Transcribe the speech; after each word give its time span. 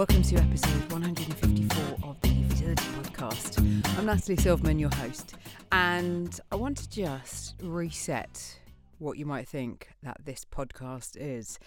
Welcome 0.00 0.22
to 0.22 0.36
episode 0.36 0.92
154 0.92 2.08
of 2.08 2.18
the 2.22 2.42
Fertility 2.44 2.84
Podcast. 3.02 3.98
I'm 3.98 4.06
Natalie 4.06 4.38
Silverman, 4.38 4.78
your 4.78 4.88
host, 4.94 5.34
and 5.72 6.40
I 6.50 6.56
want 6.56 6.78
to 6.78 6.88
just 6.88 7.56
reset 7.62 8.60
what 8.96 9.18
you 9.18 9.26
might 9.26 9.46
think 9.46 9.90
that 10.02 10.16
this 10.24 10.46
podcast 10.46 11.18
is. 11.20 11.58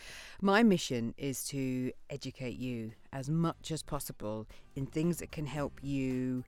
My 0.41 0.63
mission 0.63 1.13
is 1.16 1.45
to 1.49 1.91
educate 2.09 2.57
you 2.57 2.93
as 3.11 3.30
much 3.30 3.70
as 3.70 3.84
possible 3.84 4.47
in 4.75 4.88
things 4.88 5.18
that 5.18 5.31
can 5.31 5.45
help 5.45 5.79
you 5.84 6.43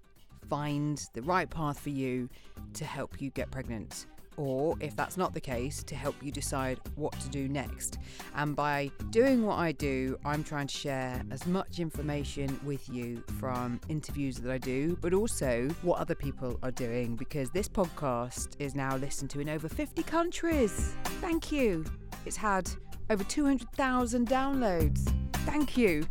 find 0.50 1.00
the 1.14 1.22
right 1.22 1.52
path 1.52 1.80
for 1.80 1.92
you 1.92 2.30
to 2.74 2.84
help 2.84 3.22
you 3.22 3.30
get 3.30 3.52
pregnant 3.52 4.08
or 4.38 4.76
if 4.80 4.96
that's 4.96 5.18
not 5.18 5.34
the 5.34 5.42
case, 5.42 5.84
to 5.84 5.96
help 5.96 6.16
you 6.22 6.32
decide 6.32 6.80
what 6.96 7.14
to 7.20 7.30
do 7.30 7.48
next. 7.48 7.98
And 8.36 8.56
by 8.56 8.92
doing 9.10 9.46
what 9.46 9.58
I 9.58 9.72
do, 9.72 10.18
I'm 10.26 10.44
trying 10.44 10.68
to 10.68 10.76
share 10.76 11.22
as 11.32 11.46
much 11.46 11.80
information 11.80 12.60
with 12.64 12.88
you 12.90 13.24
from 13.40 13.80
interviews 13.90 14.38
that 14.38 14.52
I 14.52 14.58
do, 14.58 14.98
but 15.02 15.14
also 15.14 15.70
what 15.82 16.00
other 16.00 16.16
people 16.16 16.60
are 16.64 16.72
doing 16.72 17.16
because 17.16 17.50
this 17.52 17.68
podcast 17.68 18.50
is 18.60 18.76
now 18.76 18.98
listened 18.98 19.30
to 19.32 19.40
in 19.40 19.50
over 19.50 19.70
50 19.70 20.04
countries. 20.04 20.94
Thank 21.22 21.52
you. 21.52 21.86
It's 22.26 22.38
had 22.38 22.70
over 23.10 23.24
200,000 23.24 24.28
downloads. 24.28 25.14
Thank 25.46 25.78
you. 25.78 26.08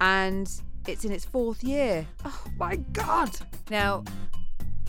And 0.00 0.50
it's 0.86 1.04
in 1.04 1.12
its 1.12 1.24
fourth 1.24 1.62
year. 1.62 2.06
Oh 2.24 2.44
my 2.58 2.76
God. 2.76 3.30
Now, 3.70 4.04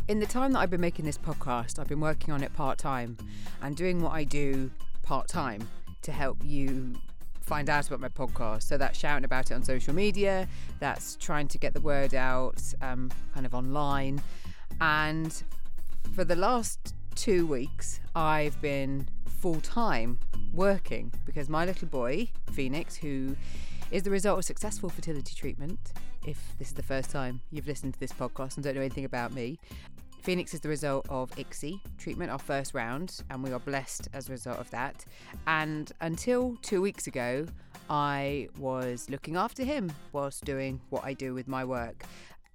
in 0.08 0.20
the 0.20 0.26
time 0.26 0.52
that 0.52 0.60
I've 0.60 0.70
been 0.70 0.82
making 0.82 1.06
this 1.06 1.18
podcast, 1.18 1.80
I've 1.80 1.88
been 1.88 2.02
working 2.02 2.34
on 2.34 2.44
it 2.44 2.54
part 2.54 2.78
time 2.78 3.18
and 3.62 3.76
doing 3.76 4.02
what 4.02 4.12
I 4.12 4.24
do 4.26 4.70
part 5.02 5.28
time 5.28 5.68
to 6.02 6.12
help 6.12 6.38
you 6.44 6.94
find 7.40 7.70
out 7.70 7.88
about 7.88 8.00
my 8.00 8.10
podcast. 8.10 8.64
So 8.64 8.78
that's 8.78 8.98
shouting 8.98 9.24
about 9.24 9.52
it 9.52 9.54
on 9.54 9.64
social 9.64 9.94
media, 9.94 10.48
that's 10.80 11.16
trying 11.16 11.48
to 11.50 11.58
get 11.58 11.74
the 11.74 11.82
word 11.82 12.14
out 12.14 12.62
um, 12.82 13.12
kind 13.34 13.46
of 13.46 13.54
online. 13.54 14.22
And 14.82 15.42
for 16.14 16.24
the 16.26 16.36
last 16.36 16.96
two 17.16 17.48
weeks, 17.48 18.02
I've 18.16 18.60
been 18.62 19.08
full 19.26 19.62
time 19.62 20.20
working 20.54 21.14
because 21.26 21.48
my 21.48 21.66
little 21.66 21.88
boy, 21.88 22.30
Phoenix, 22.52 22.96
who 22.96 23.38
is 23.92 24.04
the 24.04 24.10
result 24.10 24.40
of 24.40 24.46
successful 24.46 24.90
fertility 24.90 25.36
treatment. 25.36 25.94
If 26.26 26.38
this 26.58 26.70
is 26.70 26.74
the 26.74 26.84
first 26.84 27.10
time 27.10 27.42
you've 27.52 27.68
listened 27.68 27.94
to 27.96 28.00
this 28.00 28.14
podcast 28.14 28.56
and 28.56 28.64
don't 28.64 28.76
know 28.76 28.82
anything 28.82 29.04
about 29.04 29.34
me, 29.34 29.60
Phoenix 30.22 30.54
is 30.54 30.62
the 30.62 30.70
result 30.70 31.06
of 31.10 31.30
ICSI 31.32 31.82
treatment, 31.98 32.32
our 32.32 32.40
first 32.40 32.74
round, 32.74 33.22
and 33.30 33.44
we 33.44 33.52
are 33.52 33.60
blessed 33.60 34.08
as 34.14 34.30
a 34.30 34.32
result 34.32 34.58
of 34.58 34.70
that. 34.72 35.04
And 35.48 35.92
until 36.00 36.56
two 36.62 36.82
weeks 36.82 37.08
ago, 37.08 37.46
I 37.90 38.48
was 38.58 39.10
looking 39.10 39.36
after 39.36 39.66
him 39.66 39.92
whilst 40.14 40.46
doing 40.46 40.80
what 40.92 41.04
I 41.04 41.12
do 41.14 41.34
with 41.34 41.50
my 41.50 41.66
work. 41.66 42.06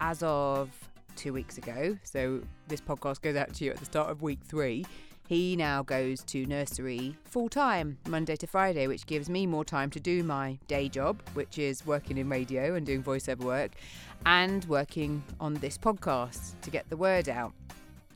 As 0.01 0.23
of 0.23 0.71
two 1.15 1.35
weeks 1.35 1.59
ago, 1.59 1.99
so 2.05 2.41
this 2.69 2.81
podcast 2.81 3.21
goes 3.21 3.37
out 3.37 3.53
to 3.53 3.65
you 3.65 3.71
at 3.73 3.77
the 3.77 3.85
start 3.85 4.09
of 4.09 4.23
week 4.23 4.41
three, 4.45 4.87
he 5.29 5.57
now 5.57 5.83
goes 5.83 6.23
to 6.23 6.47
nursery 6.47 7.15
full 7.27 7.51
time, 7.51 7.99
Monday 8.09 8.35
to 8.37 8.47
Friday, 8.47 8.87
which 8.87 9.05
gives 9.05 9.29
me 9.29 9.47
more 9.47 9.63
time 9.63 9.91
to 9.91 10.01
do 10.01 10.23
my 10.23 10.59
day 10.69 10.89
job, 10.89 11.21
which 11.35 11.59
is 11.59 11.85
working 11.85 12.17
in 12.17 12.31
radio 12.31 12.77
and 12.77 12.87
doing 12.87 13.03
voiceover 13.03 13.45
work, 13.45 13.73
and 14.25 14.65
working 14.65 15.23
on 15.39 15.53
this 15.53 15.77
podcast 15.77 16.59
to 16.63 16.71
get 16.71 16.89
the 16.89 16.97
word 16.97 17.29
out. 17.29 17.53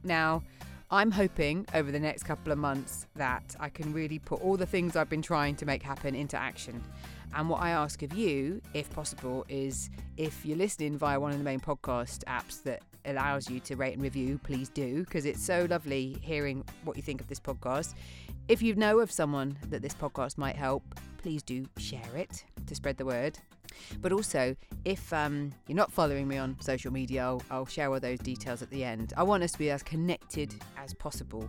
Now, 0.03 0.43
I'm 0.91 1.11
hoping 1.11 1.67
over 1.75 1.93
the 1.93 2.01
next 2.01 2.23
couple 2.23 2.51
of 2.51 2.57
months 2.57 3.07
that 3.17 3.57
I 3.61 3.69
can 3.69 3.93
really 3.93 4.19
put 4.19 4.41
all 4.41 4.57
the 4.57 4.65
things 4.65 4.97
I've 4.97 5.11
been 5.11 5.21
trying 5.21 5.55
to 5.57 5.67
make 5.67 5.83
happen 5.83 6.15
into 6.15 6.39
action. 6.39 6.83
And 7.35 7.51
what 7.51 7.61
I 7.61 7.71
ask 7.71 8.03
of 8.03 8.15
you, 8.15 8.63
if 8.73 8.91
possible, 8.91 9.45
is 9.51 9.91
if 10.17 10.47
you're 10.47 10.57
listening 10.57 10.97
via 10.97 11.21
one 11.21 11.33
of 11.33 11.39
the 11.39 11.45
main 11.45 11.61
podcast 11.61 12.25
apps 12.25 12.63
that 12.63 12.83
allows 13.05 13.51
you 13.51 13.61
to 13.61 13.77
rate 13.77 13.95
and 13.95 14.03
review, 14.03 14.39
please 14.43 14.69
do, 14.69 15.05
because 15.05 15.27
it's 15.27 15.45
so 15.45 15.67
lovely 15.69 16.17
hearing 16.23 16.65
what 16.85 16.97
you 16.97 17.03
think 17.03 17.21
of 17.21 17.29
this 17.29 17.41
podcast. 17.41 17.95
If 18.49 18.63
you 18.63 18.75
know 18.75 19.01
of 19.01 19.11
someone 19.11 19.57
that 19.69 19.83
this 19.83 19.95
podcast 19.95 20.39
might 20.39 20.57
help, 20.57 20.83
please 21.19 21.43
do 21.43 21.67
share 21.79 22.17
it 22.17 22.45
to 22.67 22.75
spread 22.75 22.97
the 22.97 23.05
word. 23.05 23.39
But 24.01 24.13
also, 24.13 24.57
if 24.85 25.13
um, 25.13 25.53
you're 25.67 25.77
not 25.77 25.93
following 25.93 26.29
me 26.29 26.39
on 26.39 26.57
social 26.61 26.93
media, 26.93 27.25
I'll, 27.25 27.43
I'll 27.51 27.67
share 27.67 27.91
all 27.91 28.01
those 28.01 28.19
details 28.19 28.63
at 28.63 28.71
the 28.71 28.85
end. 28.85 29.13
I 29.17 29.23
want 29.23 29.43
us 29.43 29.53
to 29.53 29.59
be 29.59 29.71
as 29.71 29.83
connected 29.83 30.55
as 30.77 30.93
possible. 30.95 31.49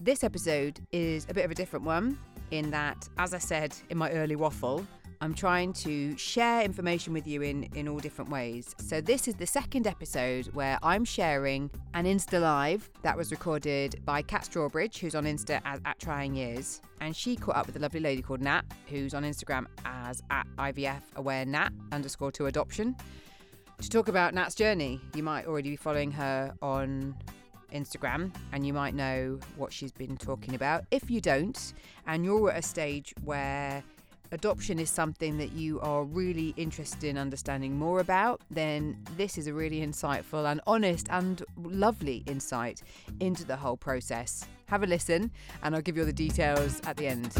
This 0.00 0.24
episode 0.24 0.80
is 0.92 1.26
a 1.28 1.34
bit 1.34 1.44
of 1.44 1.50
a 1.50 1.54
different 1.54 1.84
one 1.84 2.18
in 2.50 2.70
that, 2.70 3.08
as 3.18 3.32
I 3.34 3.38
said 3.38 3.74
in 3.90 3.98
my 3.98 4.10
early 4.10 4.36
waffle, 4.36 4.86
I'm 5.20 5.34
trying 5.34 5.72
to 5.74 6.16
share 6.16 6.62
information 6.62 7.12
with 7.12 7.26
you 7.26 7.42
in, 7.42 7.64
in 7.74 7.88
all 7.88 7.98
different 7.98 8.30
ways. 8.30 8.74
So, 8.78 9.00
this 9.00 9.28
is 9.28 9.34
the 9.34 9.46
second 9.46 9.86
episode 9.86 10.46
where 10.54 10.78
I'm 10.82 11.04
sharing 11.04 11.70
an 11.94 12.04
Insta 12.04 12.40
Live 12.40 12.90
that 13.02 13.16
was 13.16 13.30
recorded 13.30 14.00
by 14.04 14.22
Cat 14.22 14.48
Strawbridge, 14.50 14.98
who's 14.98 15.14
on 15.14 15.24
Insta 15.24 15.60
as 15.64 15.80
at 15.84 15.98
Trying 15.98 16.34
Years. 16.34 16.82
And 17.00 17.14
she 17.14 17.36
caught 17.36 17.56
up 17.56 17.66
with 17.66 17.76
a 17.76 17.78
lovely 17.78 18.00
lady 18.00 18.22
called 18.22 18.40
Nat, 18.40 18.62
who's 18.88 19.14
on 19.14 19.22
Instagram 19.22 19.66
as 19.84 20.22
at 20.30 20.46
IVF 20.58 21.02
Aware 21.16 21.46
Nat 21.46 21.70
underscore 21.92 22.32
to 22.32 22.46
adoption, 22.46 22.96
to 23.80 23.88
talk 23.88 24.08
about 24.08 24.34
Nat's 24.34 24.54
journey. 24.54 25.00
You 25.14 25.22
might 25.22 25.46
already 25.46 25.70
be 25.70 25.76
following 25.76 26.10
her 26.12 26.54
on 26.62 27.14
Instagram 27.72 28.34
and 28.52 28.66
you 28.66 28.72
might 28.72 28.94
know 28.94 29.38
what 29.56 29.72
she's 29.72 29.92
been 29.92 30.16
talking 30.16 30.54
about. 30.54 30.84
If 30.90 31.10
you 31.10 31.20
don't, 31.20 31.72
and 32.06 32.24
you're 32.24 32.50
at 32.50 32.58
a 32.58 32.62
stage 32.62 33.14
where 33.24 33.82
adoption 34.36 34.78
is 34.78 34.90
something 34.90 35.38
that 35.38 35.52
you 35.52 35.80
are 35.80 36.04
really 36.04 36.52
interested 36.58 37.04
in 37.04 37.16
understanding 37.16 37.78
more 37.78 38.00
about, 38.00 38.42
then 38.50 38.94
this 39.16 39.38
is 39.38 39.46
a 39.46 39.54
really 39.54 39.80
insightful 39.80 40.44
and 40.44 40.60
honest 40.66 41.08
and 41.10 41.42
lovely 41.62 42.22
insight 42.26 42.82
into 43.20 43.46
the 43.46 43.56
whole 43.56 43.78
process. 43.78 44.46
Have 44.66 44.82
a 44.82 44.86
listen, 44.86 45.30
and 45.62 45.74
I'll 45.74 45.80
give 45.80 45.96
you 45.96 46.02
all 46.02 46.06
the 46.06 46.12
details 46.12 46.82
at 46.86 46.98
the 46.98 47.06
end. 47.06 47.32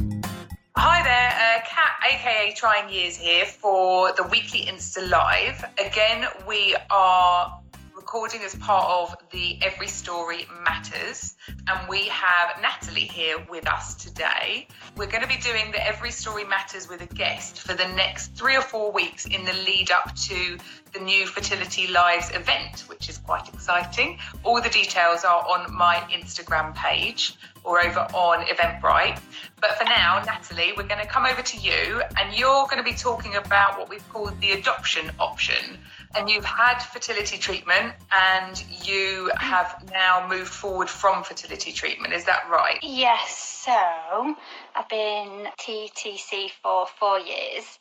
Hi 0.78 1.02
there, 1.02 1.32
uh, 1.46 1.60
Cat, 1.68 1.92
aka 2.10 2.54
Trying 2.54 2.88
Years 2.90 3.16
here 3.16 3.44
for 3.44 4.12
the 4.12 4.22
weekly 4.24 4.62
Insta 4.64 5.06
Live. 5.10 5.64
Again, 5.78 6.26
we 6.48 6.76
are 6.90 7.60
recording 7.96 8.42
as 8.42 8.54
part 8.56 9.10
of 9.10 9.16
the 9.30 9.58
Every 9.62 9.88
Story 9.88 10.46
Matters, 10.64 11.34
and 11.66 11.88
we 11.88 12.06
have 12.08 12.60
Natalie 12.60 13.00
here 13.00 13.38
with 13.48 13.66
us 13.66 13.94
today. 13.94 14.68
We're 14.96 15.06
going 15.06 15.22
to 15.22 15.28
be 15.28 15.38
doing 15.38 15.72
the 15.72 15.84
Every 15.84 16.10
Story 16.10 16.44
Matters 16.44 16.90
with 16.90 17.00
a 17.00 17.06
guest 17.06 17.62
for 17.62 17.72
the 17.72 17.88
next 17.88 18.34
three 18.34 18.54
or 18.54 18.60
four 18.60 18.92
weeks 18.92 19.24
in 19.24 19.46
the 19.46 19.54
lead 19.54 19.90
up 19.90 20.14
to 20.14 20.58
the 20.96 21.04
new 21.04 21.26
Fertility 21.26 21.88
Lives 21.88 22.30
event, 22.34 22.84
which 22.88 23.10
is 23.10 23.18
quite 23.18 23.48
exciting. 23.52 24.18
All 24.44 24.62
the 24.62 24.70
details 24.70 25.24
are 25.24 25.42
on 25.46 25.74
my 25.74 25.96
Instagram 26.10 26.74
page 26.74 27.34
or 27.64 27.84
over 27.84 28.00
on 28.14 28.46
Eventbrite. 28.46 29.20
But 29.60 29.76
for 29.76 29.84
now, 29.84 30.22
Natalie, 30.24 30.72
we're 30.76 30.88
going 30.88 31.00
to 31.00 31.06
come 31.06 31.26
over 31.26 31.42
to 31.42 31.56
you 31.58 32.00
and 32.18 32.34
you're 32.34 32.64
going 32.64 32.78
to 32.78 32.82
be 32.82 32.94
talking 32.94 33.36
about 33.36 33.78
what 33.78 33.90
we've 33.90 34.08
called 34.08 34.40
the 34.40 34.52
adoption 34.52 35.10
option 35.18 35.78
and 36.14 36.30
you've 36.30 36.44
had 36.44 36.78
fertility 36.78 37.36
treatment 37.36 37.92
and 38.12 38.64
you 38.86 39.30
have 39.36 39.84
now 39.92 40.26
moved 40.26 40.48
forward 40.48 40.88
from 40.88 41.24
fertility 41.24 41.72
treatment. 41.72 42.14
Is 42.14 42.24
that 42.24 42.48
right? 42.50 42.78
Yes. 42.82 43.64
So 43.66 44.34
I've 44.74 44.88
been 44.88 45.48
TTC 45.60 46.52
for 46.62 46.86
four 46.98 47.18
years 47.18 47.78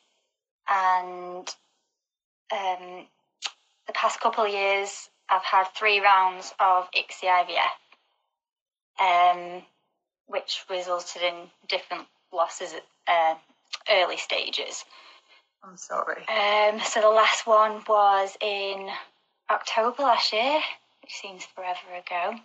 and 0.67 1.55
um, 2.51 3.05
the 3.87 3.93
past 3.93 4.19
couple 4.19 4.45
of 4.45 4.51
years 4.51 5.09
I've 5.29 5.43
had 5.43 5.65
three 5.75 5.99
rounds 5.99 6.53
of 6.59 6.87
ICSI 6.91 7.45
IVF, 8.99 9.33
um, 9.33 9.63
which 10.27 10.63
resulted 10.69 11.21
in 11.23 11.49
different 11.67 12.05
losses 12.31 12.73
at 12.73 12.83
uh, 13.07 13.35
early 13.91 14.17
stages. 14.17 14.85
I'm 15.63 15.77
sorry. 15.77 16.23
Um, 16.27 16.79
so 16.81 17.01
the 17.01 17.09
last 17.09 17.47
one 17.47 17.81
was 17.87 18.37
in 18.39 18.87
October 19.49 20.03
last 20.03 20.31
year, 20.31 20.59
which 21.01 21.13
seems 21.13 21.45
forever 21.45 21.79
ago. 21.97 22.37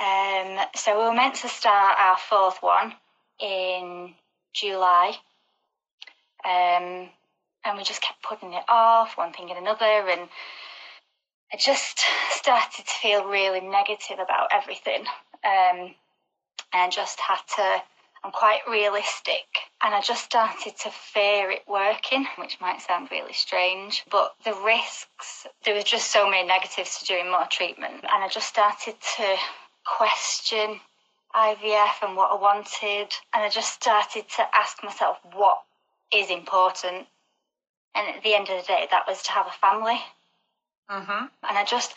Um, 0.00 0.58
so 0.74 0.98
we 0.98 1.04
were 1.04 1.14
meant 1.14 1.34
to 1.36 1.48
start 1.48 1.98
our 1.98 2.16
fourth 2.16 2.62
one 2.62 2.94
in 3.40 4.14
July. 4.54 5.12
Um, 6.44 7.10
and 7.64 7.76
we 7.76 7.84
just 7.84 8.02
kept 8.02 8.22
putting 8.22 8.54
it 8.54 8.64
off, 8.68 9.16
one 9.16 9.32
thing 9.32 9.50
and 9.50 9.58
another, 9.58 9.84
and 10.08 10.28
I 11.52 11.56
just 11.56 12.00
started 12.30 12.84
to 12.86 12.92
feel 13.02 13.24
really 13.24 13.60
negative 13.60 14.18
about 14.18 14.48
everything. 14.52 15.04
Um, 15.44 15.94
and 16.72 16.92
just 16.92 17.18
had 17.20 17.40
to 17.56 17.82
I'm 18.24 18.32
quite 18.32 18.60
realistic 18.68 19.46
and 19.82 19.94
I 19.94 20.00
just 20.00 20.24
started 20.24 20.76
to 20.78 20.90
fear 20.90 21.50
it 21.50 21.62
working, 21.68 22.26
which 22.36 22.60
might 22.60 22.82
sound 22.82 23.08
really 23.10 23.32
strange, 23.32 24.04
but 24.10 24.34
the 24.44 24.54
risks, 24.54 25.46
there 25.64 25.74
was 25.74 25.84
just 25.84 26.10
so 26.10 26.28
many 26.28 26.46
negatives 26.46 26.98
to 26.98 27.04
doing 27.04 27.30
more 27.30 27.46
treatment. 27.48 28.04
And 28.12 28.24
I 28.24 28.28
just 28.28 28.48
started 28.48 28.96
to 29.16 29.36
question 29.84 30.80
IVF 31.34 32.02
and 32.02 32.16
what 32.16 32.32
I 32.32 32.40
wanted. 32.40 33.14
And 33.32 33.44
I 33.44 33.48
just 33.48 33.72
started 33.72 34.28
to 34.36 34.46
ask 34.52 34.82
myself 34.82 35.18
what 35.34 35.62
is 36.12 36.28
important 36.28 37.06
And 37.94 38.14
at 38.14 38.22
the 38.22 38.34
end 38.34 38.48
of 38.48 38.60
the 38.60 38.66
day, 38.66 38.86
that 38.90 39.06
was 39.06 39.22
to 39.24 39.32
have 39.32 39.46
a 39.46 39.50
family. 39.50 40.00
Mm-hmm. 40.90 41.26
And 41.48 41.58
I 41.58 41.64
just, 41.64 41.94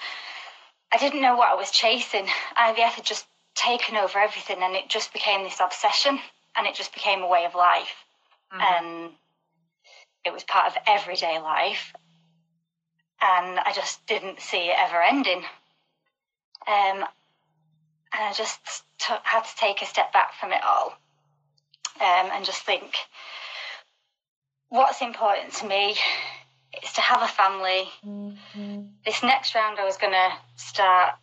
I 0.92 0.98
didn't 0.98 1.22
know 1.22 1.36
what 1.36 1.50
I 1.50 1.56
was 1.56 1.72
chasing. 1.72 2.26
IVF 2.58 2.94
had 2.94 3.06
just 3.06 3.26
taken 3.56 3.96
over 3.96 4.20
everything 4.20 4.58
and 4.62 4.76
it 4.76 4.90
just 4.90 5.14
became 5.14 5.44
this 5.44 5.60
obsession 5.60 6.20
and 6.56 6.68
it 6.68 6.76
just 6.76 6.94
became 6.94 7.22
a 7.22 7.28
way 7.28 7.46
of 7.46 7.56
life. 7.56 8.06
Mhm. 8.54 8.62
And 8.62 9.12
it 10.26 10.34
was 10.34 10.44
part 10.44 10.68
of 10.68 10.78
everyday 10.88 11.40
life. 11.40 11.94
And 13.22 13.60
I 13.60 13.72
just 13.74 14.06
didn't 14.08 14.42
see 14.42 14.70
it 14.70 14.76
ever 14.80 15.02
ending. 15.02 15.46
Um, 16.68 17.06
and 18.14 18.24
I 18.24 18.34
just 18.34 18.84
t- 19.00 19.14
had 19.24 19.44
to 19.44 19.56
take 19.56 19.82
a 19.82 19.86
step 19.86 20.12
back 20.12 20.34
from 20.34 20.52
it 20.52 20.64
all 20.64 20.98
um, 22.00 22.30
and 22.34 22.46
just 22.46 22.64
think 22.64 22.96
what's 24.72 25.02
important 25.02 25.54
to 25.54 25.68
me 25.68 25.98
is 26.82 26.94
to 26.94 27.02
have 27.02 27.22
a 27.22 27.28
family. 27.28 27.90
This 29.06 29.22
next 29.22 29.54
round, 29.54 29.78
I 29.78 29.86
was 29.86 29.98
going 29.98 30.14
to 30.14 30.32
start 30.56 31.16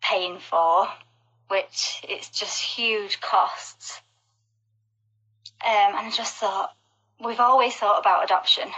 paying 0.00 0.38
for, 0.38 0.88
which 1.48 2.00
it's 2.08 2.30
just 2.30 2.62
huge 2.62 3.20
costs. 3.20 4.00
Um, 5.64 5.96
and 5.96 6.06
I 6.06 6.10
just 6.10 6.36
thought, 6.36 6.70
we've 7.22 7.40
always 7.40 7.74
thought 7.74 7.98
about 7.98 8.24
adoption 8.24 8.68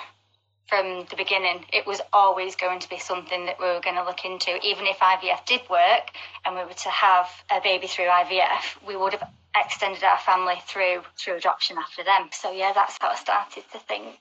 from 0.66 1.06
the 1.10 1.16
beginning. 1.16 1.66
It 1.70 1.86
was 1.86 2.00
always 2.10 2.56
going 2.56 2.80
to 2.80 2.88
be 2.88 2.98
something 2.98 3.46
that 3.46 3.60
we 3.60 3.66
were 3.66 3.80
going 3.80 3.96
to 3.96 4.04
look 4.04 4.24
into. 4.24 4.56
Even 4.66 4.86
if 4.86 4.96
IVF 4.96 5.44
did 5.44 5.60
work 5.68 6.10
and 6.44 6.56
we 6.56 6.64
were 6.64 6.72
to 6.72 6.88
have 6.88 7.28
a 7.50 7.60
baby 7.60 7.86
through 7.86 8.06
IVF, 8.06 8.86
we 8.86 8.96
would 8.96 9.12
have 9.12 9.28
extended 9.64 10.02
our 10.02 10.18
family 10.18 10.56
through 10.66 11.02
through 11.16 11.36
adoption 11.36 11.76
after 11.78 12.04
them. 12.04 12.28
So 12.32 12.52
yeah, 12.52 12.72
that's 12.74 12.96
how 13.00 13.08
I 13.10 13.16
started 13.16 13.64
to 13.72 13.78
think. 13.78 14.18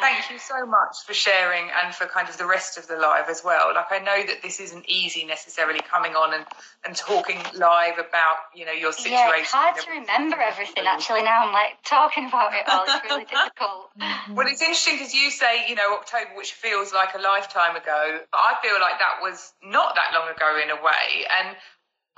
Thank 0.00 0.30
you 0.30 0.38
so 0.38 0.66
much 0.66 0.96
for 1.06 1.14
sharing 1.14 1.70
and 1.82 1.94
for 1.94 2.06
kind 2.06 2.28
of 2.28 2.36
the 2.36 2.46
rest 2.46 2.76
of 2.76 2.86
the 2.86 2.96
live 2.96 3.28
as 3.28 3.42
well. 3.44 3.72
Like 3.74 3.90
I 3.90 3.98
know 3.98 4.26
that 4.26 4.42
this 4.42 4.60
isn't 4.60 4.88
easy 4.88 5.24
necessarily 5.24 5.80
coming 5.80 6.16
on 6.16 6.34
and, 6.34 6.44
and 6.84 6.96
talking 6.96 7.38
live 7.54 7.98
about, 7.98 8.36
you 8.54 8.66
know, 8.66 8.72
your 8.72 8.92
situation. 8.92 9.30
Yeah, 9.32 9.40
it's 9.40 9.52
hard 9.52 9.76
to 9.78 9.90
remember 9.90 10.36
everything 10.36 10.84
actually 10.86 11.22
now. 11.22 11.46
I'm 11.46 11.52
like 11.52 11.78
talking 11.84 12.26
about 12.26 12.52
it 12.52 12.68
all. 12.68 12.84
It's 12.86 13.04
really 13.04 13.24
difficult. 13.30 13.90
Well, 14.34 14.46
it's 14.48 14.60
interesting 14.60 14.96
because 14.98 15.14
you 15.14 15.30
say, 15.30 15.68
you 15.68 15.76
know, 15.76 15.94
October, 15.94 16.30
which 16.36 16.52
feels 16.52 16.92
like 16.92 17.14
a 17.14 17.20
lifetime 17.20 17.76
ago. 17.76 18.20
But 18.30 18.38
I 18.38 18.54
feel 18.62 18.78
like 18.80 18.98
that 18.98 19.22
was 19.22 19.52
not 19.62 19.94
that 19.94 20.12
long 20.12 20.28
ago 20.28 20.60
in 20.62 20.70
a 20.70 20.82
way. 20.82 21.24
And 21.40 21.56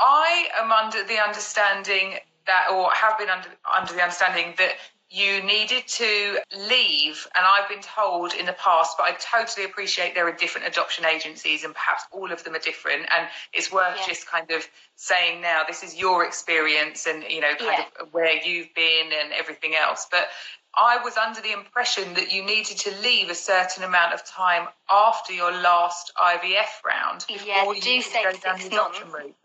I 0.00 0.48
am 0.58 0.72
under 0.72 1.04
the 1.04 1.18
understanding 1.18 2.18
that, 2.46 2.66
or 2.72 2.90
have 2.92 3.18
been 3.18 3.28
under 3.30 3.48
under 3.76 3.92
the 3.92 4.02
understanding 4.02 4.54
that 4.58 4.72
you 5.12 5.42
needed 5.42 5.86
to 5.86 6.38
leave. 6.70 7.26
And 7.36 7.44
I've 7.44 7.68
been 7.68 7.82
told 7.82 8.32
in 8.32 8.46
the 8.46 8.54
past, 8.54 8.96
but 8.96 9.04
I 9.04 9.12
totally 9.12 9.66
appreciate 9.66 10.14
there 10.14 10.26
are 10.26 10.32
different 10.32 10.66
adoption 10.66 11.04
agencies, 11.04 11.64
and 11.64 11.74
perhaps 11.74 12.04
all 12.12 12.32
of 12.32 12.42
them 12.44 12.54
are 12.54 12.58
different. 12.60 13.06
And 13.14 13.28
it's 13.52 13.70
worth 13.70 13.98
Yeah. 13.98 14.06
just 14.06 14.26
kind 14.26 14.50
of 14.50 14.66
saying 14.96 15.42
now, 15.42 15.64
this 15.64 15.82
is 15.82 15.94
your 15.94 16.24
experience, 16.24 17.06
and 17.06 17.24
you 17.24 17.42
know, 17.42 17.54
kind 17.56 17.78
Yeah. 17.78 18.00
of 18.00 18.12
where 18.14 18.32
you've 18.32 18.72
been 18.74 19.12
and 19.12 19.34
everything 19.34 19.76
else. 19.76 20.06
But 20.10 20.30
I 20.74 20.96
was 20.96 21.18
under 21.18 21.42
the 21.42 21.52
impression 21.52 22.14
that 22.14 22.32
you 22.32 22.42
needed 22.42 22.78
to 22.78 22.90
leave 23.02 23.28
a 23.28 23.34
certain 23.34 23.84
amount 23.84 24.14
of 24.14 24.24
time 24.24 24.68
after 24.88 25.34
your 25.34 25.52
last 25.52 26.10
IVF 26.16 26.82
round 26.82 27.26
before 27.28 27.46
Yeah, 27.46 27.70
you 27.70 27.80
do 27.82 28.02
could 28.02 28.10
say 28.12 28.22
go 28.22 28.32
down 28.32 28.58
six 28.58 28.70
the 28.70 28.76
adoption 28.76 29.10
months. 29.10 29.36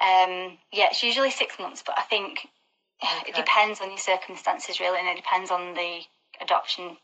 Um, 0.00 0.58
yeah, 0.72 0.88
it's 0.90 1.02
usually 1.02 1.30
six 1.30 1.58
months, 1.58 1.82
but 1.84 1.98
I 1.98 2.02
think 2.02 2.48
Okay. 3.02 3.28
it 3.30 3.34
depends 3.34 3.80
on 3.80 3.88
your 3.90 3.98
circumstances 3.98 4.80
really, 4.80 4.98
and 4.98 5.08
it 5.08 5.16
depends 5.16 5.50
on 5.50 5.74
the 5.74 6.00
adoption 6.40 6.96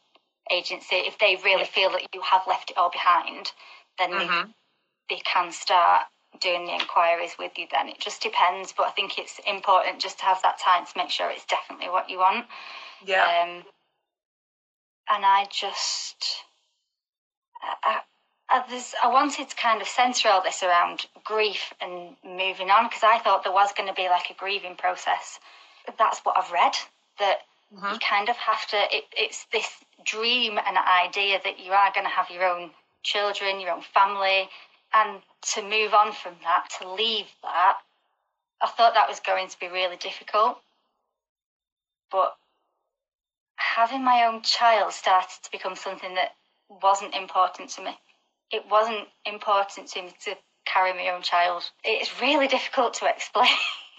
agency. 0.50 0.96
If 0.96 1.18
they 1.18 1.36
really 1.36 1.62
Yeah. 1.62 1.66
feel 1.66 1.90
that 1.92 2.06
you 2.14 2.20
have 2.22 2.42
left 2.46 2.70
it 2.70 2.78
all 2.78 2.90
behind, 2.90 3.52
then 3.98 4.10
Mhm. 4.12 4.54
they, 5.08 5.16
they 5.16 5.20
can 5.22 5.52
start 5.52 6.06
doing 6.40 6.66
the 6.66 6.74
inquiries 6.74 7.36
with 7.38 7.58
you. 7.58 7.66
Then 7.70 7.88
it 7.88 7.98
just 8.00 8.22
depends, 8.22 8.72
but 8.72 8.86
I 8.86 8.90
think 8.90 9.18
it's 9.18 9.38
important 9.46 10.00
just 10.00 10.18
to 10.18 10.24
have 10.24 10.42
that 10.42 10.58
time 10.58 10.84
to 10.86 10.92
make 10.96 11.10
sure 11.10 11.30
it's 11.30 11.44
definitely 11.46 11.88
what 11.88 12.10
you 12.10 12.18
want. 12.18 12.46
Yeah. 13.04 13.24
Um, 13.24 13.64
and 15.10 15.24
I 15.24 15.46
just, 15.50 16.44
I, 17.62 18.00
I, 18.48 18.64
there's, 18.68 18.94
I 19.02 19.08
wanted 19.08 19.48
to 19.50 19.56
kind 19.56 19.82
of 19.82 19.88
centre 19.88 20.28
all 20.28 20.42
this 20.42 20.62
around 20.62 21.06
grief 21.24 21.72
and 21.80 22.16
moving 22.24 22.70
on 22.70 22.86
because 22.86 23.02
I 23.02 23.18
thought 23.18 23.42
there 23.42 23.52
was 23.52 23.72
going 23.72 23.88
to 23.88 23.94
be 23.94 24.08
like 24.08 24.30
a 24.30 24.34
grieving 24.34 24.76
process. 24.76 25.40
That's 25.98 26.20
what 26.20 26.38
I've 26.38 26.52
read. 26.52 26.74
That 27.18 27.40
Mhm. 27.74 27.94
you 27.94 27.98
kind 27.98 28.28
of 28.28 28.36
have 28.36 28.66
to. 28.68 28.96
It, 28.96 29.06
it's 29.16 29.44
this 29.46 29.84
dream 30.04 30.58
and 30.58 30.78
idea 30.78 31.40
that 31.42 31.58
you 31.58 31.72
are 31.72 31.90
going 31.92 32.06
to 32.06 32.12
have 32.12 32.30
your 32.30 32.44
own 32.44 32.70
children, 33.02 33.60
your 33.60 33.72
own 33.72 33.82
family, 33.82 34.48
and 34.94 35.22
to 35.42 35.62
move 35.62 35.92
on 35.94 36.12
from 36.12 36.36
that, 36.44 36.70
to 36.78 36.88
leave 36.88 37.26
that. 37.42 37.78
I 38.60 38.68
thought 38.68 38.94
that 38.94 39.08
was 39.08 39.20
going 39.20 39.48
to 39.48 39.58
be 39.58 39.68
really 39.68 39.96
difficult, 39.96 40.62
but 42.10 42.36
having 43.56 44.04
my 44.04 44.24
own 44.24 44.42
child 44.42 44.92
started 44.92 45.42
to 45.42 45.50
become 45.50 45.76
something 45.76 46.14
that 46.14 46.36
wasn't 46.68 47.14
important 47.14 47.70
to 47.70 47.82
me. 47.82 47.98
It 48.52 48.64
wasn't 48.70 49.08
important 49.24 49.88
to 49.88 50.02
me 50.02 50.14
to 50.24 50.36
carry 50.66 50.92
my 50.92 51.08
own 51.14 51.22
child. 51.22 51.64
It's 51.84 52.20
really 52.20 52.48
difficult 52.48 52.94
to 52.94 53.06
explain. 53.06 53.48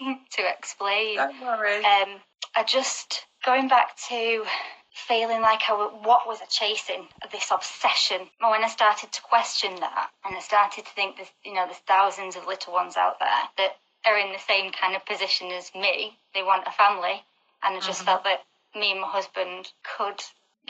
to 0.00 0.42
explain. 0.58 1.16
Don't 1.16 1.40
worry. 1.40 1.84
Um, 1.84 2.20
I 2.56 2.64
just 2.64 3.26
going 3.44 3.68
back 3.68 3.96
to 4.08 4.44
feeling 4.92 5.40
like 5.40 5.62
I 5.68 5.72
w- 5.72 5.90
what 6.02 6.26
was 6.26 6.40
I 6.42 6.46
chasing? 6.46 7.06
This 7.30 7.50
obsession. 7.50 8.28
When 8.40 8.64
I 8.64 8.68
started 8.68 9.12
to 9.12 9.22
question 9.22 9.76
that, 9.80 10.10
and 10.24 10.36
I 10.36 10.40
started 10.40 10.84
to 10.84 10.90
think 10.92 11.16
there's 11.16 11.30
you 11.44 11.54
know 11.54 11.64
there's 11.66 11.78
thousands 11.86 12.36
of 12.36 12.46
little 12.46 12.72
ones 12.72 12.96
out 12.96 13.18
there 13.18 13.42
that 13.58 13.76
are 14.06 14.18
in 14.18 14.32
the 14.32 14.38
same 14.38 14.72
kind 14.72 14.96
of 14.96 15.04
position 15.06 15.50
as 15.52 15.70
me. 15.74 16.18
They 16.34 16.42
want 16.42 16.66
a 16.66 16.72
family, 16.72 17.22
and 17.62 17.76
I 17.76 17.80
just 17.80 18.02
Mhm. 18.02 18.06
felt 18.06 18.24
that 18.24 18.44
me 18.74 18.92
and 18.92 19.00
my 19.00 19.08
husband 19.08 19.72
could, 19.82 20.22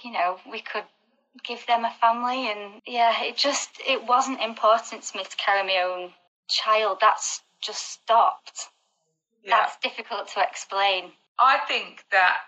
you 0.02 0.10
know, 0.12 0.38
we 0.46 0.60
could 0.60 0.84
give 1.44 1.66
them 1.66 1.84
a 1.84 1.92
family, 2.00 2.50
and 2.50 2.82
yeah, 2.86 3.22
it 3.22 3.36
just 3.36 3.70
it 3.86 4.06
wasn't 4.06 4.40
important 4.40 5.02
to 5.02 5.16
me 5.16 5.24
to 5.24 5.36
carry 5.36 5.66
my 5.66 5.82
own 5.82 6.12
child. 6.48 6.98
That's 7.00 7.42
just 7.60 7.92
stopped. 7.92 8.68
yeah. 9.44 9.56
That's 9.56 9.76
difficult 9.78 10.28
to 10.34 10.42
explain. 10.42 11.12
I 11.38 11.58
think 11.68 12.04
that, 12.10 12.38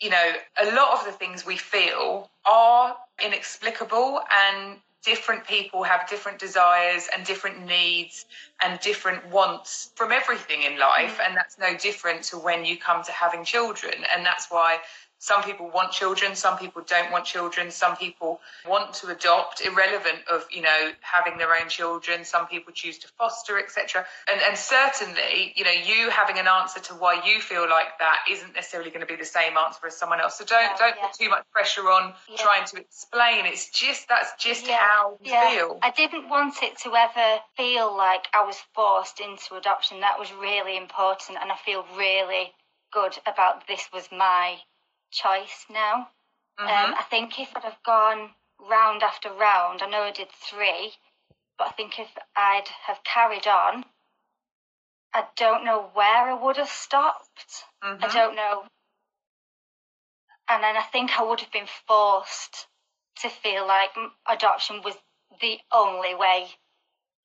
you 0.00 0.10
know, 0.10 0.32
a 0.60 0.74
lot 0.74 0.98
of 0.98 1.04
the 1.04 1.12
things 1.12 1.44
we 1.44 1.56
feel 1.56 2.30
are 2.44 2.96
inexplicable 3.24 4.20
and 4.30 4.78
different 5.04 5.46
people 5.46 5.84
have 5.84 6.08
different 6.08 6.38
desires 6.38 7.08
and 7.14 7.24
different 7.24 7.64
needs 7.64 8.26
and 8.62 8.80
different 8.80 9.24
wants 9.30 9.92
from 9.94 10.10
everything 10.10 10.62
in 10.62 10.78
life. 10.78 11.18
Mm. 11.18 11.26
And 11.26 11.36
that's 11.36 11.58
no 11.58 11.76
different 11.76 12.24
to 12.24 12.38
when 12.38 12.64
you 12.64 12.76
come 12.76 13.04
to 13.04 13.12
having 13.12 13.44
children. 13.44 13.94
And 14.14 14.26
that's 14.26 14.50
why 14.50 14.78
some 15.18 15.42
people 15.42 15.70
want 15.70 15.92
children, 15.92 16.34
some 16.34 16.58
people 16.58 16.82
don't 16.86 17.10
want 17.10 17.24
children, 17.24 17.70
some 17.70 17.96
people 17.96 18.40
want 18.66 18.92
to 18.94 19.08
adopt, 19.08 19.62
irrelevant 19.64 20.18
of, 20.30 20.46
you 20.50 20.60
know, 20.60 20.90
having 21.00 21.38
their 21.38 21.54
own 21.54 21.68
children, 21.68 22.24
some 22.24 22.46
people 22.46 22.72
choose 22.72 22.98
to 22.98 23.08
foster, 23.16 23.58
etc. 23.58 24.04
And 24.30 24.40
and 24.42 24.56
certainly, 24.58 25.54
you 25.56 25.64
know, 25.64 25.70
you 25.70 26.10
having 26.10 26.38
an 26.38 26.46
answer 26.46 26.80
to 26.80 26.94
why 26.94 27.22
you 27.24 27.40
feel 27.40 27.68
like 27.68 27.98
that 27.98 28.18
isn't 28.30 28.54
necessarily 28.54 28.90
going 28.90 29.00
to 29.00 29.06
be 29.06 29.16
the 29.16 29.24
same 29.24 29.56
answer 29.56 29.86
as 29.86 29.96
someone 29.96 30.20
else. 30.20 30.36
So 30.38 30.44
don't 30.44 30.76
don't 30.78 30.94
yeah. 30.96 31.06
put 31.06 31.18
too 31.18 31.30
much 31.30 31.44
pressure 31.50 31.90
on 31.90 32.12
Yeah. 32.28 32.36
trying 32.36 32.66
to 32.66 32.76
explain. 32.76 33.46
It's 33.46 33.70
just 33.70 34.08
that's 34.08 34.32
just 34.42 34.66
Yeah, 34.66 34.78
how 34.78 35.18
you 35.22 35.32
feel. 35.32 35.78
I 35.82 35.90
didn't 35.90 36.28
want 36.28 36.62
it 36.62 36.78
to 36.80 36.94
ever 36.94 37.40
feel 37.56 37.96
like 37.96 38.26
I 38.34 38.44
was 38.44 38.58
forced 38.74 39.20
into 39.20 39.54
adoption. 39.56 40.00
That 40.00 40.18
was 40.18 40.30
really 40.32 40.76
important, 40.76 41.38
and 41.40 41.50
I 41.50 41.56
feel 41.56 41.86
really 41.96 42.52
good 42.92 43.16
about 43.26 43.66
this 43.66 43.88
was 43.92 44.08
my 44.12 44.58
choice 45.16 45.64
now. 45.70 46.10
Mhm. 46.58 46.68
Um, 46.68 46.94
I 46.94 47.02
think 47.04 47.38
if 47.40 47.56
I'd 47.56 47.64
have 47.64 47.82
gone 47.82 48.34
round 48.58 49.02
after 49.02 49.32
round, 49.32 49.82
I 49.82 49.86
know 49.86 50.02
I 50.02 50.10
did 50.10 50.30
three, 50.30 50.96
but 51.58 51.68
I 51.68 51.72
think 51.72 51.98
if 51.98 52.10
I'd 52.34 52.68
have 52.68 53.02
carried 53.04 53.46
on, 53.46 53.84
I 55.12 55.26
don't 55.36 55.64
know 55.64 55.90
where 55.94 56.30
I 56.30 56.34
would 56.34 56.58
have 56.58 56.68
stopped. 56.68 57.64
I 57.82 57.86
Mhm. 57.86 58.12
don't 58.12 58.34
know. 58.36 58.68
And 60.48 60.62
then 60.62 60.76
I 60.76 60.82
think 60.82 61.18
I 61.18 61.22
would 61.22 61.40
have 61.40 61.50
been 61.50 61.66
forced 61.66 62.68
to 63.16 63.30
feel 63.30 63.66
like 63.66 63.96
adoption 64.26 64.82
was 64.82 64.96
the 65.40 65.60
only 65.72 66.14
way 66.14 66.54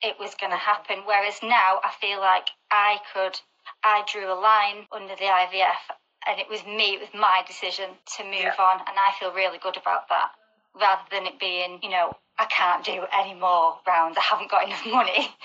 it 0.01 0.17
was 0.17 0.35
going 0.35 0.51
to 0.51 0.57
happen. 0.57 1.05
Whereas 1.05 1.43
now 1.43 1.81
I 1.83 1.91
feel 1.91 2.19
like 2.19 2.49
I 2.71 3.01
could, 3.13 3.39
I 3.83 4.03
drew 4.03 4.31
a 4.31 4.33
line 4.33 4.87
under 4.91 5.15
the 5.15 5.25
IVF 5.25 5.91
and 6.27 6.39
it 6.39 6.49
was 6.49 6.63
me, 6.65 6.95
it 6.95 7.01
was 7.01 7.13
my 7.13 7.43
decision 7.47 7.89
to 8.17 8.23
move 8.23 8.33
Yeah. 8.33 8.55
on. 8.59 8.79
And 8.81 8.97
I 8.97 9.11
feel 9.19 9.31
really 9.33 9.57
good 9.57 9.77
about 9.77 10.09
that 10.09 10.31
rather 10.79 11.03
than 11.11 11.25
it 11.25 11.39
being, 11.39 11.79
you 11.83 11.89
know, 11.89 12.15
I 12.39 12.45
can't 12.45 12.83
do 12.83 13.05
any 13.11 13.33
more 13.33 13.77
rounds, 13.85 14.17
I 14.17 14.21
haven't 14.21 14.49
got 14.49 14.65
enough 14.67 14.85
money. 14.85 15.35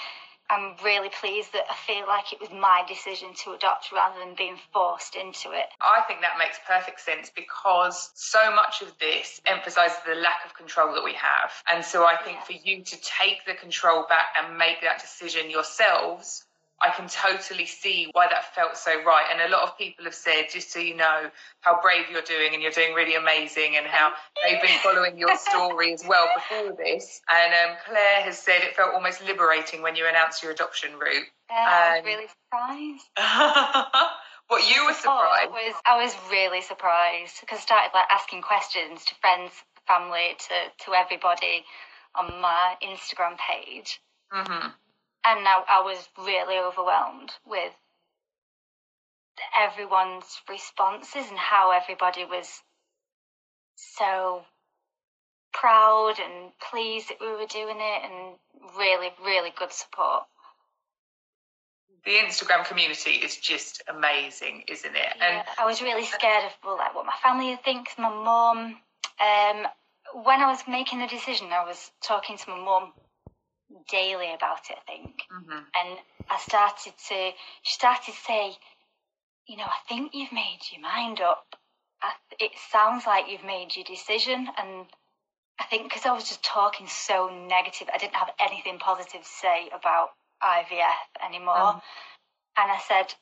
I'm 0.49 0.77
really 0.85 1.09
pleased 1.09 1.53
that 1.55 1.65
I 1.69 1.75
feel 1.75 2.07
like 2.07 2.33
it 2.33 2.41
was 2.41 2.51
my 2.53 2.85
decision 2.87 3.35
to 3.43 3.53
adopt 3.53 3.91
rather 3.91 4.21
than 4.21 4.37
being 4.37 4.57
forced 4.73 5.17
into 5.17 5.51
it. 5.51 5.67
I 5.81 6.03
think 6.07 6.21
that 6.21 6.39
makes 6.39 6.57
perfect 6.65 7.01
sense 7.01 7.33
because 7.35 8.13
so 8.15 8.55
much 8.55 8.81
of 8.81 8.97
this 9.01 9.41
emphasizes 9.45 9.97
the 10.07 10.15
lack 10.15 10.47
of 10.47 10.55
control 10.55 10.95
that 10.95 11.03
we 11.03 11.15
have. 11.15 11.51
And 11.69 11.85
so 11.85 12.07
I 12.07 12.17
think 12.23 12.37
Yeah. 12.39 12.45
for 12.45 12.53
you 12.53 12.85
to 12.85 12.97
take 13.01 13.45
the 13.45 13.55
control 13.55 14.07
back 14.09 14.29
and 14.39 14.57
make 14.57 14.83
that 14.83 15.01
decision 15.01 15.51
yourselves, 15.51 16.46
I 16.83 16.91
can 16.91 17.09
totally 17.09 17.65
see 17.67 18.09
why 18.13 18.27
that 18.29 18.55
felt 18.55 18.77
so 18.77 19.03
right. 19.05 19.27
And 19.33 19.41
a 19.41 19.49
lot 19.57 19.63
of 19.63 19.79
people 19.79 20.05
have 20.05 20.15
said, 20.15 20.47
just 20.53 20.71
so 20.73 20.79
you 20.79 20.95
know, 20.95 21.31
how 21.63 21.81
brave 21.81 22.05
you're 22.11 22.21
doing 22.23 22.53
and 22.53 22.63
you're 22.63 22.71
doing 22.73 22.93
really 22.95 23.15
amazing 23.15 23.77
and 23.77 23.87
how 23.87 24.13
they've 24.45 24.61
been 24.61 24.79
following 24.83 25.17
your 25.19 25.37
story 25.39 25.95
as 25.95 26.05
well 26.07 26.29
before 26.35 26.77
this. 26.77 27.23
And 27.33 27.53
um, 27.71 27.77
Claire 27.87 28.23
has 28.23 28.39
said 28.39 28.61
it 28.63 28.77
felt 28.77 28.93
almost 28.95 29.25
liberating 29.25 29.81
when 29.83 29.97
you 29.97 30.07
announced 30.07 30.43
your 30.43 30.53
adoption 30.53 30.91
route. 30.99 31.25
Yeah, 31.51 31.57
I 31.57 31.97
was 31.97 32.05
really 32.05 32.27
surprised. 32.29 33.09
what 34.49 34.69
you 34.69 34.85
were 34.85 34.93
Oh, 34.93 35.31
I 35.33 35.47
surprised? 35.47 35.51
was 35.53 35.75
I 35.87 36.03
was 36.03 36.15
really 36.31 36.61
surprised 36.61 37.41
because 37.41 37.59
I 37.59 37.63
started 37.63 37.91
like 37.95 38.07
asking 38.11 38.43
questions 38.43 39.05
to 39.07 39.15
friends, 39.21 39.53
family, 39.87 40.37
to 40.49 40.85
to 40.85 40.95
everybody 40.95 41.65
on 42.15 42.41
my 42.41 42.75
Instagram 42.83 43.37
page, 43.39 44.01
hmm 44.31 44.69
and 45.27 45.45
now 45.45 45.65
I 45.69 45.83
was 45.83 46.09
really 46.19 46.59
overwhelmed 46.59 47.33
with 47.47 47.73
everyone's 49.59 50.41
responses 50.49 51.29
and 51.29 51.39
how 51.39 51.73
everybody 51.73 52.25
was 52.25 52.63
so 53.75 54.43
proud 55.53 56.15
and 56.23 56.53
pleased 56.71 57.09
that 57.09 57.19
we 57.21 57.29
were 57.29 57.47
doing 57.47 57.77
it, 57.79 58.03
and 58.05 58.37
really, 58.79 59.11
really 59.25 59.53
good 59.59 59.73
support. 59.73 60.25
The 62.05 62.13
Instagram 62.13 62.65
community 62.65 63.13
is 63.13 63.37
just 63.37 63.83
amazing, 63.89 64.65
isn't 64.69 64.95
it? 64.95 65.13
Yeah, 65.19 65.45
I 65.59 65.67
was 65.67 65.83
really 65.83 66.05
scared 66.05 66.45
of 66.45 66.53
well, 66.65 66.77
like 66.77 66.95
what 66.95 67.05
my 67.05 67.15
family 67.23 67.51
would 67.51 67.65
think. 67.65 67.89
my 67.99 68.11
mum, 68.11 68.77
um, 69.21 69.67
when 70.23 70.41
I 70.41 70.47
was 70.47 70.63
making 70.69 71.01
the 71.01 71.09
decision, 71.09 71.49
I 71.53 71.65
was 71.65 71.91
talking 72.01 72.37
to 72.37 72.51
my 72.51 72.59
mum 72.59 72.93
daily 73.89 74.33
about 74.35 74.71
it. 74.71 74.77
I 74.77 74.93
think, 74.93 75.23
And 75.31 75.47
hmm 75.47 75.59
and 75.75 75.99
I 76.31 76.39
started 76.39 76.95
to. 77.09 77.31
She 77.63 77.75
started 77.75 78.05
to 78.07 78.13
say, 78.13 78.57
you 79.47 79.57
know, 79.57 79.65
I 79.65 79.79
think 79.89 80.15
you've 80.15 80.33
made 80.33 80.59
your 80.73 80.81
mind 80.83 81.21
up. 81.21 81.57
I, 82.03 82.13
it 82.39 82.53
sounds 82.71 83.07
like 83.07 83.31
you've 83.31 83.45
made 83.45 83.75
your 83.77 83.85
decision, 83.85 84.49
and 84.59 84.87
I 85.59 85.65
think 85.65 85.85
because 85.85 86.05
I 86.07 86.13
was 86.13 86.29
just 86.29 86.43
talking 86.43 86.87
so 86.87 87.29
negative, 87.49 87.89
I 87.93 87.99
didn't 87.99 88.17
have 88.17 88.31
anything 88.39 88.79
positive 88.79 89.23
to 89.23 89.29
say 89.29 89.69
about 89.69 90.11
IVF 90.43 91.25
anymore. 91.25 91.57
Mhm. 91.57 91.83
And 92.59 92.71
I 92.73 92.79
said, 92.79 93.15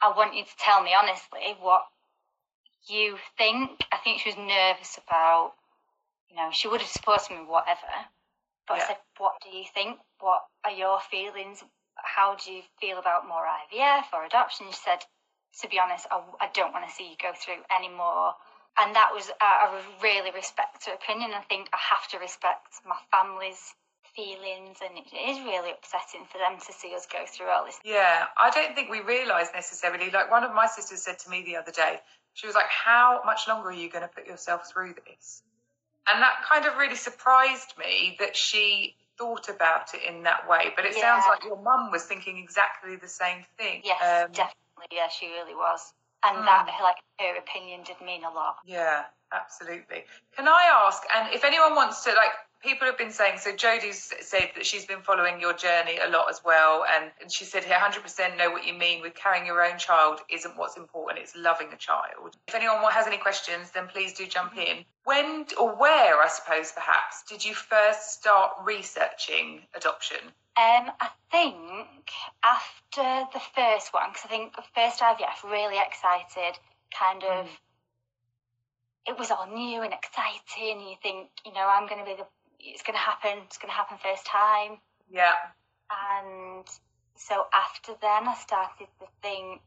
I 0.00 0.08
want 0.16 0.34
you 0.34 0.44
to 0.44 0.56
tell 0.58 0.82
me 0.82 0.94
honestly 0.94 1.56
what 1.60 1.82
you 2.86 3.18
think. 3.38 3.84
I 3.92 3.98
think 3.98 4.20
she 4.20 4.30
was 4.30 4.38
nervous 4.38 4.98
about, 4.98 5.54
you 6.28 6.36
know, 6.36 6.50
she 6.52 6.68
would 6.68 6.80
have 6.80 6.90
supported 6.90 7.30
me, 7.30 7.44
whatever. 7.46 7.80
But 8.66 8.78
Yeah. 8.78 8.84
I 8.84 8.86
said, 8.86 8.98
What 9.18 9.34
do 9.42 9.50
you 9.50 9.64
think? 9.74 9.98
What 10.20 10.42
are 10.64 10.70
your 10.70 11.00
feelings? 11.00 11.62
How 11.96 12.36
do 12.36 12.52
you 12.52 12.62
feel 12.80 12.98
about 12.98 13.28
more 13.28 13.44
IVF 13.44 14.04
or 14.12 14.24
adoption? 14.24 14.66
She 14.70 14.78
said, 14.78 15.04
To 15.60 15.68
be 15.68 15.78
honest, 15.78 16.06
I, 16.10 16.22
I 16.40 16.48
don't 16.54 16.72
want 16.72 16.88
to 16.88 16.94
see 16.94 17.10
you 17.10 17.16
go 17.20 17.32
through 17.34 17.62
any 17.70 17.88
more. 17.88 18.34
And 18.78 18.96
that 18.96 19.10
was, 19.12 19.30
I, 19.40 19.68
I 19.68 20.02
really 20.02 20.30
respect 20.30 20.86
her 20.86 20.94
opinion. 20.94 21.32
I 21.34 21.42
think 21.42 21.68
I 21.72 21.78
have 21.90 22.08
to 22.08 22.18
respect 22.18 22.80
my 22.86 22.96
family's 23.10 23.74
feelings, 24.16 24.78
and 24.84 24.98
it 24.98 25.08
is 25.12 25.38
really 25.44 25.70
upsetting 25.72 26.26
for 26.30 26.38
them 26.38 26.58
to 26.58 26.72
see 26.72 26.94
us 26.94 27.06
go 27.06 27.24
through 27.26 27.46
all 27.48 27.64
this. 27.64 27.78
Yeah, 27.84 28.26
I 28.38 28.50
don't 28.50 28.74
think 28.74 28.90
we 28.90 29.00
realise 29.00 29.48
necessarily. 29.54 30.10
Like 30.10 30.30
one 30.30 30.44
of 30.44 30.54
my 30.54 30.66
sisters 30.66 31.02
said 31.02 31.18
to 31.20 31.30
me 31.30 31.42
the 31.44 31.56
other 31.56 31.72
day, 31.72 32.00
she 32.34 32.46
was 32.46 32.54
like, 32.54 32.68
How 32.68 33.20
much 33.24 33.48
longer 33.48 33.68
are 33.68 33.72
you 33.72 33.90
going 33.90 34.02
to 34.02 34.08
put 34.08 34.26
yourself 34.26 34.70
through 34.70 34.94
this? 35.06 35.42
And 36.10 36.20
that 36.22 36.42
kind 36.48 36.66
of 36.66 36.76
really 36.76 36.96
surprised 36.96 37.74
me 37.78 38.16
that 38.18 38.36
she 38.36 38.96
thought 39.18 39.48
about 39.48 39.94
it 39.94 40.02
in 40.02 40.24
that 40.24 40.48
way. 40.48 40.72
But 40.74 40.84
it 40.84 40.94
sounds 40.94 41.24
like 41.28 41.44
your 41.44 41.60
mum 41.62 41.90
was 41.90 42.04
thinking 42.04 42.38
exactly 42.38 42.96
the 42.96 43.08
same 43.08 43.44
thing. 43.56 43.82
Yes, 43.84 44.00
Um, 44.02 44.32
definitely. 44.32 44.58
Yeah, 44.90 45.08
she 45.08 45.28
really 45.28 45.54
was. 45.54 45.94
And 46.24 46.38
Mm. 46.38 46.46
that, 46.46 46.78
like, 46.82 46.96
her 47.20 47.36
opinion 47.36 47.82
did 47.84 48.00
mean 48.00 48.24
a 48.24 48.30
lot. 48.30 48.58
Yeah, 48.64 49.04
absolutely. 49.32 50.06
Can 50.36 50.48
I 50.48 50.64
ask, 50.86 51.02
and 51.14 51.32
if 51.32 51.44
anyone 51.44 51.74
wants 51.74 52.02
to, 52.04 52.12
like, 52.14 52.32
people 52.62 52.86
have 52.86 52.98
been 52.98 53.10
saying, 53.10 53.38
so 53.38 53.52
Jodie's 53.52 54.12
said 54.20 54.50
that 54.54 54.64
she's 54.64 54.86
been 54.86 55.02
following 55.02 55.40
your 55.40 55.52
journey 55.52 55.98
a 56.04 56.08
lot 56.08 56.30
as 56.30 56.40
well, 56.44 56.84
and, 56.88 57.10
and 57.20 57.30
she 57.30 57.44
said, 57.44 57.64
here, 57.64 57.76
100% 57.76 58.38
know 58.38 58.50
what 58.50 58.66
you 58.66 58.74
mean 58.74 59.02
with 59.02 59.14
carrying 59.14 59.46
your 59.46 59.64
own 59.64 59.78
child 59.78 60.20
isn't 60.30 60.56
what's 60.56 60.76
important, 60.76 61.18
it's 61.18 61.36
loving 61.36 61.68
a 61.72 61.76
child. 61.76 62.36
If 62.48 62.54
anyone 62.54 62.78
has 62.90 63.06
any 63.06 63.18
questions, 63.18 63.70
then 63.70 63.88
please 63.88 64.12
do 64.12 64.26
jump 64.26 64.56
in. 64.56 64.84
When 65.04 65.46
or 65.60 65.74
where, 65.74 66.22
I 66.22 66.28
suppose, 66.28 66.72
perhaps, 66.72 67.24
did 67.28 67.44
you 67.44 67.54
first 67.54 68.12
start 68.12 68.52
researching 68.64 69.62
adoption? 69.74 70.18
Um, 70.54 70.92
I 71.00 71.08
think 71.30 72.10
after 72.44 73.26
the 73.32 73.40
first 73.54 73.94
one, 73.94 74.10
because 74.10 74.22
I 74.26 74.28
think 74.28 74.54
the 74.54 74.62
first 74.74 75.00
IVF, 75.00 75.50
really 75.50 75.78
excited, 75.78 76.58
kind 76.92 77.24
of, 77.24 77.48
it 79.06 79.18
was 79.18 79.30
all 79.30 79.46
new 79.46 79.80
and 79.80 79.94
exciting. 79.94 80.78
And 80.78 80.90
you 80.90 80.96
think, 81.02 81.30
you 81.46 81.54
know, 81.54 81.66
I'm 81.66 81.88
going 81.88 82.04
to 82.04 82.04
be 82.04 82.16
the, 82.16 82.26
it's 82.62 82.82
going 82.82 82.94
to 82.94 83.00
happen, 83.00 83.42
it's 83.44 83.58
going 83.58 83.70
to 83.70 83.76
happen 83.76 83.98
first 84.02 84.24
time. 84.26 84.78
Yeah. 85.10 85.32
And 85.90 86.66
so 87.16 87.46
after 87.52 87.92
then, 88.00 88.28
I 88.28 88.34
started 88.34 88.86
to 89.00 89.06
think, 89.20 89.60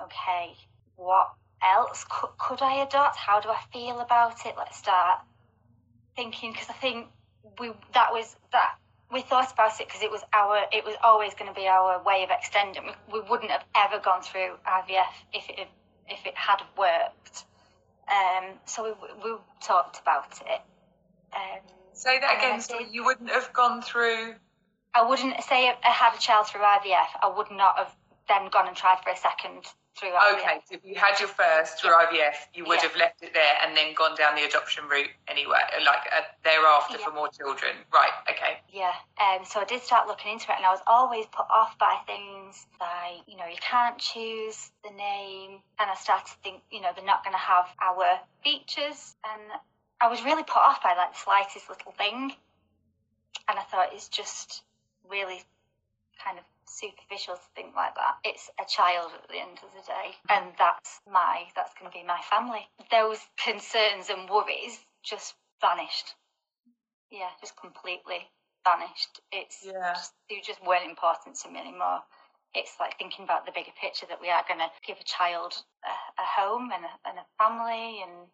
okay, 0.00 0.54
what 0.96 1.30
else 1.62 2.04
could, 2.08 2.30
could 2.38 2.62
I 2.62 2.82
adopt? 2.82 3.16
How 3.16 3.40
do 3.40 3.48
I 3.48 3.60
feel 3.72 4.00
about 4.00 4.44
it? 4.44 4.54
Let's 4.58 4.76
start 4.76 5.20
thinking 6.16 6.52
because 6.52 6.68
I 6.68 6.74
think 6.74 7.08
we 7.58 7.72
that 7.94 8.12
was 8.12 8.36
that 8.52 8.74
we 9.12 9.22
thought 9.22 9.52
about 9.52 9.80
it 9.80 9.86
because 9.86 10.02
it 10.02 10.10
was 10.10 10.22
our 10.32 10.64
it 10.72 10.84
was 10.84 10.94
always 11.02 11.34
going 11.34 11.52
to 11.52 11.58
be 11.58 11.66
our 11.66 12.02
way 12.02 12.24
of 12.24 12.30
extending. 12.30 12.84
We, 12.84 13.20
we 13.20 13.28
wouldn't 13.28 13.50
have 13.50 13.64
ever 13.76 14.02
gone 14.02 14.22
through 14.22 14.56
IVF 14.66 15.12
if 15.32 15.48
it 15.48 15.68
if 16.08 16.26
it 16.26 16.36
had 16.36 16.62
worked. 16.76 17.44
Um, 18.10 18.58
so 18.66 18.84
we 18.84 18.90
we 19.24 19.36
talked 19.60 20.00
about 20.00 20.40
it. 20.46 20.60
Um, 21.34 21.60
Say 21.94 22.18
that 22.20 22.38
again, 22.38 22.60
so 22.60 22.78
you 22.78 23.04
wouldn't 23.04 23.30
have 23.30 23.52
gone 23.52 23.82
through. 23.82 24.34
I 24.94 25.08
wouldn't 25.08 25.42
say 25.44 25.68
I 25.68 25.90
had 25.90 26.14
a 26.14 26.18
child 26.18 26.46
through 26.48 26.62
IVF. 26.62 27.06
I 27.22 27.32
would 27.34 27.50
not 27.50 27.76
have 27.78 27.94
then 28.28 28.48
gone 28.50 28.68
and 28.68 28.76
tried 28.76 28.98
for 29.02 29.10
a 29.10 29.16
second 29.16 29.64
through 29.98 30.10
IVF. 30.10 30.38
Okay, 30.38 30.60
so 30.68 30.74
if 30.76 30.84
you 30.84 30.94
had 30.94 31.18
your 31.20 31.28
first 31.28 31.80
through 31.80 31.90
IVF, 31.90 32.34
you 32.54 32.64
would 32.64 32.76
Yeah. 32.82 32.88
have 32.88 32.96
left 32.96 33.22
it 33.22 33.34
there 33.34 33.56
and 33.62 33.76
then 33.76 33.92
gone 33.94 34.14
down 34.16 34.34
the 34.36 34.44
adoption 34.44 34.88
route 34.88 35.10
anyway, 35.28 35.60
like 35.84 36.08
uh, 36.12 36.22
thereafter 36.44 36.96
Yeah. 36.98 37.04
for 37.04 37.10
more 37.12 37.28
children. 37.28 37.76
Right, 37.92 38.12
okay. 38.30 38.60
Yeah. 38.68 38.94
Um, 39.20 39.44
so 39.44 39.60
I 39.60 39.64
did 39.64 39.82
start 39.82 40.08
looking 40.08 40.32
into 40.32 40.50
it, 40.50 40.56
and 40.56 40.64
I 40.64 40.70
was 40.70 40.80
always 40.86 41.26
put 41.26 41.46
off 41.50 41.76
by 41.78 41.98
things 42.06 42.66
like, 42.80 43.20
you 43.26 43.36
know, 43.36 43.46
you 43.46 43.58
can't 43.60 43.98
choose 43.98 44.70
the 44.82 44.90
name, 44.90 45.62
and 45.78 45.90
I 45.90 45.94
started 45.94 46.26
to 46.26 46.36
think, 46.42 46.62
you 46.70 46.80
know, 46.80 46.90
they're 46.94 47.04
not 47.04 47.22
going 47.22 47.34
to 47.34 47.38
have 47.38 47.66
our 47.80 48.18
features, 48.42 49.14
and 49.24 49.42
I 50.02 50.08
was 50.08 50.24
really 50.24 50.42
put 50.42 50.56
off 50.58 50.82
by 50.82 50.94
like 50.96 51.12
the 51.12 51.18
slightest 51.22 51.68
little 51.68 51.92
thing, 51.92 52.34
and 53.48 53.58
I 53.58 53.62
thought 53.62 53.92
it's 53.92 54.08
just 54.08 54.62
really 55.08 55.40
kind 56.22 56.38
of 56.38 56.44
superficial 56.66 57.34
to 57.34 57.48
think 57.54 57.76
like 57.76 57.94
that. 57.94 58.18
It's 58.24 58.50
a 58.58 58.66
child 58.66 59.12
at 59.14 59.28
the 59.28 59.38
end 59.38 59.58
of 59.62 59.70
the 59.70 59.86
day, 59.86 60.18
and 60.28 60.50
that's 60.58 61.00
my 61.06 61.46
that's 61.54 61.72
going 61.78 61.90
to 61.90 61.96
be 61.96 62.02
my 62.04 62.18
family. 62.28 62.66
Those 62.90 63.18
concerns 63.38 64.10
and 64.10 64.28
worries 64.28 64.78
just 65.04 65.34
vanished. 65.60 66.14
Yeah, 67.10 67.30
just 67.40 67.54
completely 67.56 68.26
vanished. 68.64 69.20
It's 69.30 69.62
Yeah. 69.62 69.94
just, 69.94 70.14
they 70.28 70.40
just 70.40 70.64
weren't 70.64 70.88
important 70.88 71.36
to 71.42 71.50
me 71.50 71.60
anymore. 71.60 72.02
It's 72.54 72.74
like 72.80 72.98
thinking 72.98 73.24
about 73.24 73.46
the 73.46 73.52
bigger 73.52 73.72
picture 73.80 74.06
that 74.06 74.20
we 74.20 74.30
are 74.30 74.44
going 74.48 74.60
to 74.60 74.70
give 74.86 74.98
a 74.98 75.04
child 75.04 75.54
a, 75.84 75.94
a 76.22 76.26
home 76.26 76.70
and 76.72 76.84
a, 76.84 76.92
and 77.08 77.18
a 77.18 77.26
family, 77.38 78.02
and 78.02 78.26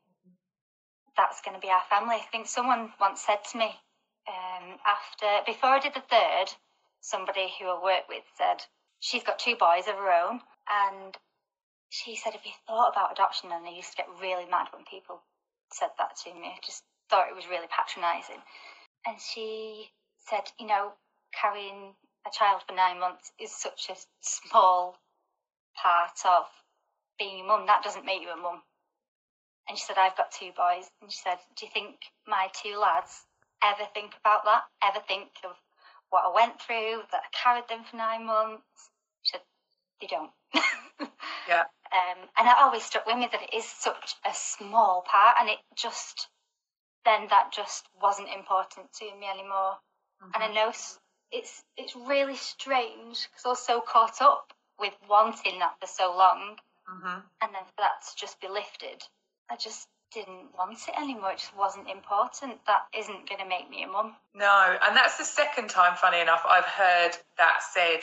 that's 1.18 1.42
going 1.42 1.58
to 1.58 1.60
be 1.60 1.68
our 1.68 1.82
family. 1.90 2.16
I 2.16 2.26
think 2.30 2.46
someone 2.46 2.94
once 3.00 3.20
said 3.20 3.42
to 3.50 3.58
me 3.58 3.74
um, 4.30 4.78
after 4.86 5.26
before 5.44 5.70
I 5.70 5.80
did 5.80 5.92
the 5.92 6.06
third, 6.08 6.54
somebody 7.00 7.52
who 7.58 7.66
I 7.66 7.82
work 7.82 8.08
with 8.08 8.22
said 8.38 8.62
she's 9.00 9.24
got 9.24 9.38
two 9.38 9.56
boys 9.56 9.88
of 9.88 9.96
her 9.96 10.12
own, 10.14 10.40
and 10.70 11.18
she 11.90 12.14
said, 12.14 12.34
"Have 12.34 12.46
you 12.46 12.52
thought 12.66 12.92
about 12.92 13.12
adoption?" 13.12 13.50
And 13.50 13.66
I 13.66 13.70
used 13.70 13.90
to 13.90 13.96
get 13.96 14.20
really 14.20 14.46
mad 14.46 14.68
when 14.72 14.84
people 14.84 15.20
said 15.72 15.90
that 15.98 16.16
to 16.24 16.32
me. 16.32 16.54
I 16.54 16.60
just 16.64 16.84
thought 17.10 17.28
it 17.28 17.36
was 17.36 17.48
really 17.48 17.68
patronising. 17.68 18.42
And 19.04 19.20
she 19.20 19.90
said, 20.18 20.52
"You 20.58 20.66
know, 20.66 20.92
carrying 21.32 21.96
a 22.26 22.30
child 22.30 22.62
for 22.66 22.74
nine 22.74 23.00
months 23.00 23.32
is 23.38 23.54
such 23.54 23.90
a 23.90 23.96
small 24.20 24.98
part 25.74 26.20
of 26.24 26.46
being 27.18 27.40
a 27.40 27.48
mum. 27.48 27.66
That 27.66 27.82
doesn't 27.82 28.04
make 28.04 28.22
you 28.22 28.30
a 28.30 28.36
mum." 28.36 28.62
And 29.68 29.78
she 29.78 29.84
said, 29.84 29.98
"I've 29.98 30.16
got 30.16 30.32
two 30.32 30.52
boys." 30.56 30.90
And 31.00 31.12
she 31.12 31.18
said, 31.18 31.38
"Do 31.56 31.66
you 31.66 31.72
think 31.72 31.96
my 32.26 32.48
two 32.54 32.78
lads 32.78 33.26
ever 33.62 33.84
think 33.92 34.14
about 34.18 34.44
that? 34.44 34.62
Ever 34.82 35.00
think 35.06 35.30
of 35.44 35.56
what 36.10 36.24
I 36.24 36.34
went 36.34 36.60
through, 36.60 37.02
that 37.12 37.22
I 37.24 37.28
carried 37.32 37.68
them 37.68 37.84
for 37.84 37.96
nine 37.96 38.26
months. 38.26 38.90
She 39.22 39.32
said, 39.32 39.42
they 40.00 40.06
don't. 40.06 40.30
yeah. 41.48 41.64
Um, 41.88 42.28
and 42.36 42.46
it 42.46 42.54
always 42.58 42.82
struck 42.84 43.06
with 43.06 43.16
me 43.16 43.30
that 43.32 43.40
it 43.40 43.56
is 43.56 43.64
such 43.64 44.14
a 44.26 44.34
small 44.34 45.02
part, 45.10 45.36
and 45.40 45.48
it 45.48 45.56
just 45.74 46.28
then 47.06 47.28
that 47.30 47.50
just 47.50 47.88
wasn't 48.02 48.28
important 48.28 48.92
to 49.00 49.06
me 49.18 49.26
anymore. 49.26 49.80
Mm-hmm. 50.20 50.30
And 50.34 50.44
I 50.44 50.46
mm-hmm. 50.48 50.54
know 50.54 50.72
it's 51.32 51.64
it's 51.78 51.96
really 51.96 52.36
strange 52.36 53.26
because 53.30 53.46
I 53.46 53.48
was 53.48 53.66
so 53.66 53.80
caught 53.80 54.20
up 54.20 54.52
with 54.78 54.92
wanting 55.08 55.60
that 55.60 55.80
for 55.80 55.86
so 55.86 56.14
long, 56.14 56.58
mm-hmm. 56.92 57.20
and 57.40 57.54
then 57.54 57.64
for 57.64 57.78
that 57.78 58.04
to 58.04 58.20
just 58.20 58.38
be 58.38 58.48
lifted, 58.48 59.02
I 59.50 59.56
just 59.56 59.88
didn't 60.12 60.56
want 60.56 60.78
it 60.88 60.94
anymore. 60.98 61.32
It 61.32 61.38
just 61.38 61.56
wasn't 61.56 61.88
important. 61.88 62.58
That 62.66 62.82
isn't 62.98 63.28
going 63.28 63.40
to 63.40 63.48
make 63.48 63.68
me 63.68 63.82
a 63.82 63.88
mum. 63.88 64.14
No, 64.34 64.76
and 64.86 64.96
that's 64.96 65.18
the 65.18 65.24
second 65.24 65.68
time, 65.68 65.96
funny 65.96 66.20
enough, 66.20 66.42
I've 66.48 66.64
heard 66.64 67.12
that 67.36 67.62
said 67.72 68.00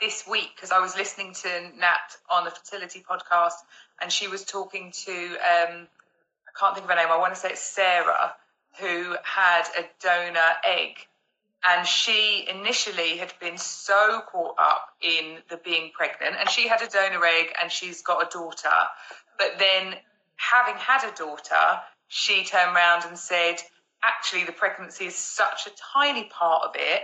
this 0.00 0.24
week 0.30 0.50
because 0.54 0.70
I 0.70 0.78
was 0.78 0.96
listening 0.96 1.34
to 1.42 1.48
Nat 1.76 2.16
on 2.30 2.44
the 2.44 2.50
fertility 2.50 3.04
podcast, 3.08 3.58
and 4.00 4.12
she 4.12 4.28
was 4.28 4.44
talking 4.44 4.92
to 5.04 5.12
um, 5.12 5.88
I 6.48 6.58
can't 6.58 6.74
think 6.74 6.84
of 6.84 6.90
her 6.90 6.96
name. 6.96 7.08
I 7.10 7.18
want 7.18 7.34
to 7.34 7.40
say 7.40 7.50
it's 7.50 7.62
Sarah, 7.62 8.34
who 8.80 9.16
had 9.22 9.64
a 9.78 9.84
donor 10.00 10.50
egg. 10.64 10.96
And 11.66 11.86
she 11.86 12.46
initially 12.48 13.16
had 13.16 13.34
been 13.40 13.58
so 13.58 14.20
caught 14.30 14.54
up 14.58 14.90
in 15.02 15.38
the 15.50 15.56
being 15.56 15.90
pregnant, 15.92 16.36
and 16.38 16.48
she 16.48 16.68
had 16.68 16.82
a 16.82 16.88
donor 16.88 17.24
egg 17.24 17.46
and 17.60 17.70
she's 17.70 18.02
got 18.02 18.24
a 18.24 18.30
daughter. 18.30 18.68
But 19.38 19.58
then, 19.58 19.94
having 20.38 20.76
had 20.76 21.04
a 21.04 21.14
daughter, 21.14 21.80
she 22.08 22.44
turned 22.44 22.74
around 22.74 23.04
and 23.06 23.18
said, 23.18 23.56
Actually, 24.02 24.44
the 24.44 24.52
pregnancy 24.52 25.06
is 25.06 25.16
such 25.16 25.66
a 25.66 25.70
tiny 25.92 26.24
part 26.24 26.62
of 26.64 26.70
it 26.76 27.02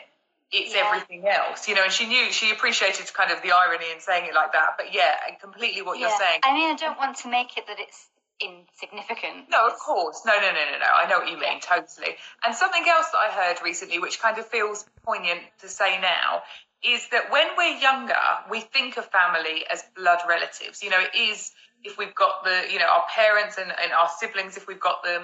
it's 0.54 0.74
yeah. 0.74 0.82
everything 0.86 1.26
else, 1.26 1.68
you 1.68 1.74
know. 1.74 1.82
And 1.82 1.92
she 1.92 2.06
knew 2.06 2.30
she 2.30 2.52
appreciated 2.52 3.12
kind 3.12 3.32
of 3.32 3.42
the 3.42 3.50
irony 3.50 3.86
in 3.92 4.00
saying 4.00 4.26
it 4.28 4.34
like 4.34 4.52
that. 4.52 4.74
But 4.76 4.94
yeah, 4.94 5.16
and 5.28 5.38
completely 5.40 5.82
what 5.82 5.98
yeah. 5.98 6.08
you're 6.08 6.18
saying. 6.18 6.40
I 6.44 6.54
mean, 6.54 6.70
I 6.70 6.76
don't 6.76 6.98
want 6.98 7.16
to 7.18 7.30
make 7.30 7.56
it 7.56 7.66
that 7.66 7.78
it's 7.80 8.06
insignificant. 8.40 9.50
No, 9.50 9.66
of 9.66 9.78
course. 9.78 10.22
No, 10.24 10.32
no, 10.34 10.46
no, 10.46 10.64
no, 10.70 10.78
no. 10.78 10.90
I 10.94 11.08
know 11.08 11.18
what 11.18 11.30
you 11.30 11.38
mean, 11.38 11.60
totally. 11.60 12.16
And 12.44 12.54
something 12.54 12.84
else 12.88 13.10
that 13.10 13.18
I 13.18 13.30
heard 13.30 13.64
recently, 13.64 13.98
which 13.98 14.20
kind 14.20 14.38
of 14.38 14.46
feels 14.46 14.86
poignant 15.04 15.40
to 15.60 15.68
say 15.68 16.00
now, 16.00 16.42
is 16.84 17.08
that 17.10 17.30
when 17.30 17.46
we're 17.56 17.78
younger, 17.78 18.14
we 18.50 18.60
think 18.60 18.96
of 18.96 19.06
family 19.06 19.64
as 19.72 19.82
blood 19.96 20.20
relatives. 20.28 20.82
You 20.82 20.90
know, 20.90 21.00
it 21.00 21.16
is 21.16 21.52
if 21.82 21.98
we've 21.98 22.14
got 22.14 22.44
the, 22.44 22.64
you 22.70 22.78
know, 22.78 22.86
our 22.86 23.04
parents 23.14 23.58
and, 23.58 23.70
and 23.82 23.92
our 23.92 24.08
siblings, 24.18 24.56
if 24.56 24.66
we've 24.66 24.80
got 24.80 25.02
them. 25.02 25.22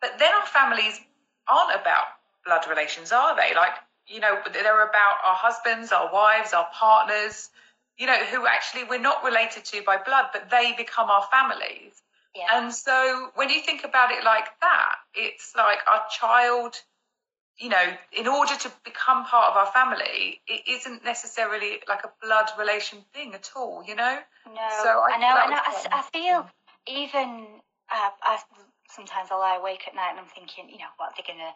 But 0.00 0.18
then 0.18 0.32
our 0.34 0.46
families 0.46 1.00
aren't 1.48 1.80
about 1.80 2.04
blood 2.44 2.66
relations, 2.68 3.12
are 3.12 3.36
they? 3.36 3.54
Like, 3.54 3.72
you 4.06 4.20
know, 4.20 4.38
they're 4.52 4.88
about 4.88 5.16
our 5.24 5.34
husbands, 5.34 5.92
our 5.92 6.12
wives, 6.12 6.52
our 6.52 6.68
partners 6.72 7.50
you 7.98 8.06
know, 8.06 8.24
who 8.26 8.46
actually 8.46 8.84
we're 8.84 9.00
not 9.00 9.24
related 9.24 9.64
to 9.64 9.82
by 9.84 9.96
blood, 9.96 10.26
but 10.32 10.50
they 10.50 10.74
become 10.76 11.08
our 11.08 11.26
families. 11.30 12.02
Yeah. 12.34 12.44
And 12.52 12.72
so 12.72 13.30
when 13.34 13.48
you 13.48 13.62
think 13.62 13.84
about 13.84 14.10
it 14.10 14.22
like 14.24 14.48
that, 14.60 14.96
it's 15.14 15.54
like 15.56 15.78
our 15.90 16.02
child, 16.10 16.74
you 17.58 17.70
know, 17.70 17.96
in 18.12 18.26
order 18.26 18.54
to 18.54 18.72
become 18.84 19.24
part 19.24 19.50
of 19.50 19.56
our 19.56 19.66
family, 19.72 20.40
it 20.46 20.62
isn't 20.68 21.04
necessarily 21.04 21.80
like 21.88 22.04
a 22.04 22.10
blood 22.22 22.50
relation 22.58 22.98
thing 23.14 23.34
at 23.34 23.50
all, 23.56 23.82
you 23.86 23.94
know? 23.94 24.18
No, 24.46 24.68
so 24.82 24.88
I, 24.88 25.12
I 25.14 25.18
know, 25.18 25.26
I, 25.26 25.50
know 25.50 25.60
I, 25.64 25.86
I, 25.92 26.02
feel 26.12 26.50
even, 26.86 27.46
uh, 27.90 28.10
I, 28.22 28.38
sometimes 28.90 29.28
I 29.30 29.36
lie 29.36 29.56
awake 29.56 29.84
at 29.86 29.94
night 29.94 30.10
and 30.10 30.20
I'm 30.20 30.26
thinking, 30.26 30.68
you 30.68 30.78
know, 30.78 30.92
what 30.98 31.12
are 31.12 31.14
they 31.16 31.26
going 31.26 31.38
to, 31.38 31.52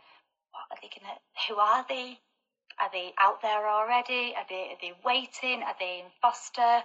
what 0.53 0.65
are 0.71 0.79
they 0.81 0.89
going 0.89 1.05
to, 1.05 1.17
who 1.49 1.61
are 1.61 1.85
they? 1.89 2.19
Are 2.81 2.91
they 2.91 3.13
out 3.21 3.43
there 3.43 3.69
already? 3.69 4.33
Are 4.37 4.47
they, 4.49 4.73
are 4.73 4.81
they 4.81 4.95
waiting? 5.05 5.63
Are 5.63 5.77
they 5.79 6.01
in 6.01 6.11
foster? 6.23 6.83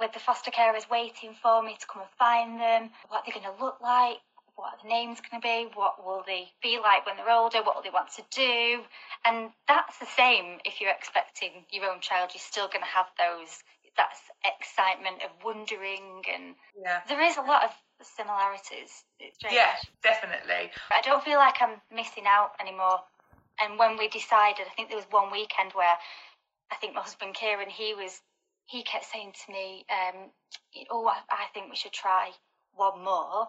With 0.00 0.12
the 0.12 0.18
foster 0.18 0.50
carers 0.50 0.88
waiting 0.90 1.34
for 1.42 1.62
me 1.62 1.76
to 1.78 1.86
come 1.86 2.02
and 2.02 2.10
find 2.18 2.58
them? 2.58 2.90
What 3.08 3.18
are 3.18 3.22
they 3.26 3.38
going 3.38 3.44
to 3.44 3.62
look 3.62 3.80
like? 3.82 4.16
What 4.56 4.74
are 4.74 4.82
the 4.82 4.88
names 4.88 5.20
going 5.20 5.40
to 5.40 5.46
be? 5.46 5.70
What 5.74 6.04
will 6.04 6.24
they 6.26 6.48
be 6.62 6.78
like 6.82 7.06
when 7.06 7.16
they're 7.16 7.30
older? 7.30 7.62
What 7.62 7.76
will 7.76 7.82
they 7.82 7.90
want 7.90 8.10
to 8.16 8.24
do? 8.30 8.82
And 9.24 9.50
that's 9.68 9.98
the 9.98 10.06
same 10.06 10.58
if 10.64 10.80
you're 10.80 10.90
expecting 10.90 11.64
your 11.70 11.90
own 11.90 12.00
child. 12.00 12.30
You're 12.34 12.40
still 12.40 12.66
going 12.66 12.84
to 12.84 12.96
have 12.96 13.06
those 13.18 13.62
that 13.96 14.12
excitement 14.44 15.22
of 15.24 15.30
wondering 15.42 16.20
and 16.28 16.54
yeah. 16.78 17.00
there 17.08 17.22
is 17.22 17.38
a 17.38 17.40
lot 17.40 17.64
of 17.64 17.70
similarities. 18.02 18.92
Yeah, 19.50 19.72
definitely. 20.02 20.70
I 20.90 21.00
don't 21.00 21.24
feel 21.24 21.38
like 21.38 21.62
I'm 21.62 21.80
missing 21.90 22.24
out 22.26 22.50
anymore 22.60 23.00
and 23.60 23.78
when 23.78 23.96
we 23.96 24.08
decided, 24.08 24.66
I 24.66 24.74
think 24.74 24.88
there 24.88 24.98
was 24.98 25.06
one 25.10 25.30
weekend 25.30 25.72
where 25.72 25.96
I 26.70 26.76
think 26.76 26.94
my 26.94 27.00
husband 27.00 27.34
Kieran, 27.34 27.70
he 27.70 27.94
was, 27.94 28.20
he 28.66 28.82
kept 28.82 29.06
saying 29.06 29.32
to 29.32 29.52
me, 29.52 29.86
um, 29.90 30.30
"Oh, 30.90 31.06
I, 31.06 31.20
I, 31.30 31.46
think 31.54 31.70
we 31.70 31.76
should 31.76 31.92
try 31.92 32.32
one 32.74 33.02
more," 33.02 33.48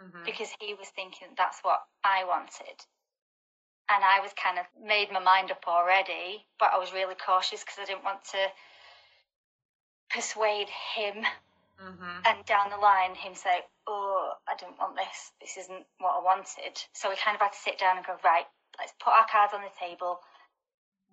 mm-hmm. 0.00 0.24
because 0.24 0.48
he 0.60 0.74
was 0.74 0.88
thinking 0.88 1.28
that's 1.36 1.60
what 1.62 1.80
I 2.02 2.24
wanted, 2.24 2.78
and 3.90 4.04
I 4.04 4.20
was 4.20 4.32
kind 4.34 4.58
of 4.58 4.66
made 4.80 5.12
my 5.12 5.20
mind 5.20 5.50
up 5.50 5.64
already, 5.66 6.44
but 6.58 6.70
I 6.74 6.78
was 6.78 6.92
really 6.92 7.14
cautious 7.14 7.60
because 7.60 7.78
I 7.78 7.84
didn't 7.84 8.04
want 8.04 8.24
to 8.32 8.48
persuade 10.10 10.68
him. 10.96 11.24
Mm-hmm. 11.74 12.22
And 12.24 12.46
down 12.46 12.70
the 12.70 12.78
line, 12.78 13.16
him 13.16 13.34
say, 13.34 13.66
"Oh, 13.88 14.34
I 14.46 14.54
don't 14.54 14.78
want 14.78 14.94
this. 14.94 15.32
This 15.40 15.56
isn't 15.66 15.84
what 15.98 16.14
I 16.14 16.22
wanted." 16.22 16.78
So 16.94 17.10
we 17.10 17.16
kind 17.16 17.34
of 17.34 17.42
had 17.42 17.50
to 17.50 17.58
sit 17.58 17.78
down 17.78 17.96
and 17.96 18.06
go, 18.06 18.14
"Right, 18.22 18.46
let's 18.78 18.94
put 19.02 19.12
our 19.12 19.26
cards 19.26 19.54
on 19.54 19.62
the 19.62 19.74
table. 19.78 20.20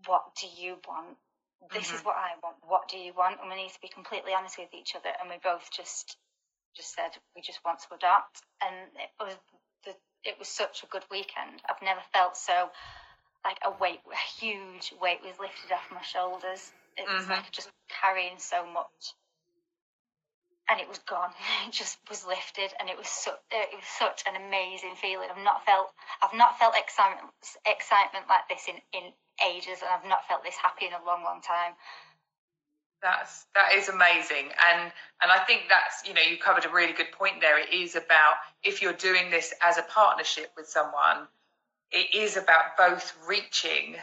What 0.06 0.34
do 0.40 0.48
you 0.48 0.78
want? 0.88 1.18
This 1.74 1.88
mm-hmm. 1.88 1.96
is 1.98 2.06
what 2.06 2.18
I 2.18 2.34
want. 2.42 2.58
What 2.66 2.90
do 2.90 2.98
you 2.98 3.14
want? 3.14 3.40
And 3.42 3.50
we 3.50 3.56
need 3.56 3.74
to 3.74 3.82
be 3.82 3.90
completely 3.90 4.34
honest 4.34 4.58
with 4.58 4.74
each 4.74 4.96
other. 4.96 5.14
And 5.22 5.30
we 5.30 5.38
both 5.44 5.70
just 5.70 6.18
just 6.76 6.96
said 6.96 7.12
we 7.36 7.42
just 7.42 7.60
want 7.66 7.80
to 7.80 7.96
adopt. 7.96 8.42
And 8.62 8.76
it 8.96 9.12
was 9.20 9.36
the 9.86 9.94
it 10.24 10.38
was 10.40 10.48
such 10.48 10.84
a 10.84 10.88
good 10.88 11.06
weekend. 11.12 11.62
I've 11.70 11.82
never 11.82 12.02
felt 12.14 12.38
so 12.38 12.70
like 13.44 13.58
a 13.66 13.72
weight, 13.82 14.02
a 14.06 14.40
huge 14.40 14.94
weight 15.02 15.20
was 15.24 15.40
lifted 15.40 15.72
off 15.74 15.90
my 15.92 16.02
shoulders. 16.02 16.72
It 16.98 17.08
was 17.08 17.24
mm-hmm. 17.24 17.32
like 17.32 17.52
just 17.52 17.72
carrying 17.90 18.38
so 18.38 18.66
much 18.66 19.16
and 20.72 20.80
it 20.80 20.88
was 20.88 21.00
gone. 21.04 21.36
It 21.68 21.76
just 21.76 22.00
was 22.10 22.26
lifted, 22.26 22.72
and 22.80 22.90
it 22.90 22.98
was 22.98 23.08
so, 23.08 23.36
it 23.52 23.76
was 23.76 23.86
such 24.00 24.24
an 24.26 24.40
amazing 24.40 24.96
feeling. 24.96 25.28
I've 25.30 25.44
not 25.44 25.66
felt 25.66 25.92
I've 26.24 26.34
not 26.34 26.58
felt 26.58 26.74
excitement 26.80 27.30
excitement 27.68 28.26
like 28.32 28.48
this 28.48 28.66
in 28.72 28.80
in 28.96 29.12
ages, 29.44 29.84
and 29.84 29.92
I've 29.92 30.08
not 30.08 30.26
felt 30.28 30.44
this 30.44 30.56
happy 30.56 30.88
in 30.88 30.94
a 30.96 31.04
long, 31.04 31.24
long 31.24 31.44
time. 31.44 31.76
That's 33.02 33.46
that 33.56 33.74
is 33.76 33.90
amazing, 33.90 34.50
and 34.70 34.92
and 35.22 35.32
I 35.32 35.40
think 35.46 35.64
that's 35.70 36.08
you 36.08 36.14
know 36.14 36.22
you 36.22 36.38
covered 36.38 36.66
a 36.66 36.70
really 36.70 36.94
good 36.94 37.12
point 37.12 37.42
there. 37.42 37.60
It 37.60 37.74
is 37.74 37.96
about 37.96 38.36
if 38.64 38.82
you're 38.82 38.94
doing 38.94 39.32
this 39.32 39.54
as 39.64 39.78
a 39.78 39.84
partnership 39.84 40.52
with 40.56 40.68
someone, 40.68 41.28
it 41.92 42.14
is 42.14 42.38
about 42.38 42.78
both 42.78 43.18
reaching 43.28 43.96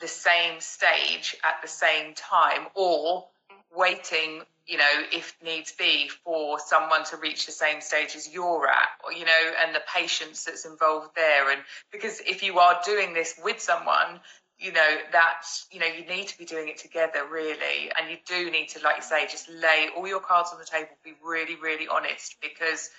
the 0.00 0.08
same 0.08 0.60
stage 0.60 1.36
at 1.44 1.62
the 1.62 1.68
same 1.68 2.14
time, 2.14 2.66
or 2.74 3.28
waiting 3.76 4.42
you 4.66 4.78
know, 4.78 5.02
if 5.12 5.36
needs 5.44 5.72
be, 5.72 6.08
for 6.24 6.58
someone 6.58 7.04
to 7.04 7.16
reach 7.18 7.46
the 7.46 7.52
same 7.52 7.80
stage 7.80 8.16
as 8.16 8.32
you're 8.32 8.66
at, 8.66 8.88
or, 9.04 9.12
you 9.12 9.24
know, 9.24 9.52
and 9.62 9.74
the 9.74 9.82
patience 9.94 10.44
that's 10.44 10.64
involved 10.64 11.10
there. 11.14 11.50
And 11.50 11.60
because 11.92 12.20
if 12.20 12.42
you 12.42 12.58
are 12.58 12.80
doing 12.84 13.12
this 13.12 13.38
with 13.42 13.60
someone, 13.60 14.20
you 14.58 14.72
know, 14.72 14.96
that's, 15.12 15.66
you 15.70 15.80
know, 15.80 15.86
you 15.86 16.06
need 16.06 16.28
to 16.28 16.38
be 16.38 16.44
doing 16.44 16.68
it 16.68 16.78
together, 16.78 17.26
really. 17.30 17.90
And 17.98 18.10
you 18.10 18.16
do 18.26 18.50
need 18.50 18.68
to, 18.68 18.80
like 18.82 18.96
you 18.96 19.02
say, 19.02 19.26
just 19.26 19.48
lay 19.48 19.88
all 19.96 20.06
your 20.06 20.20
cards 20.20 20.50
on 20.52 20.58
the 20.58 20.64
table, 20.64 20.90
be 21.04 21.14
really, 21.24 21.56
really 21.56 21.88
honest, 21.88 22.36
because, 22.40 22.90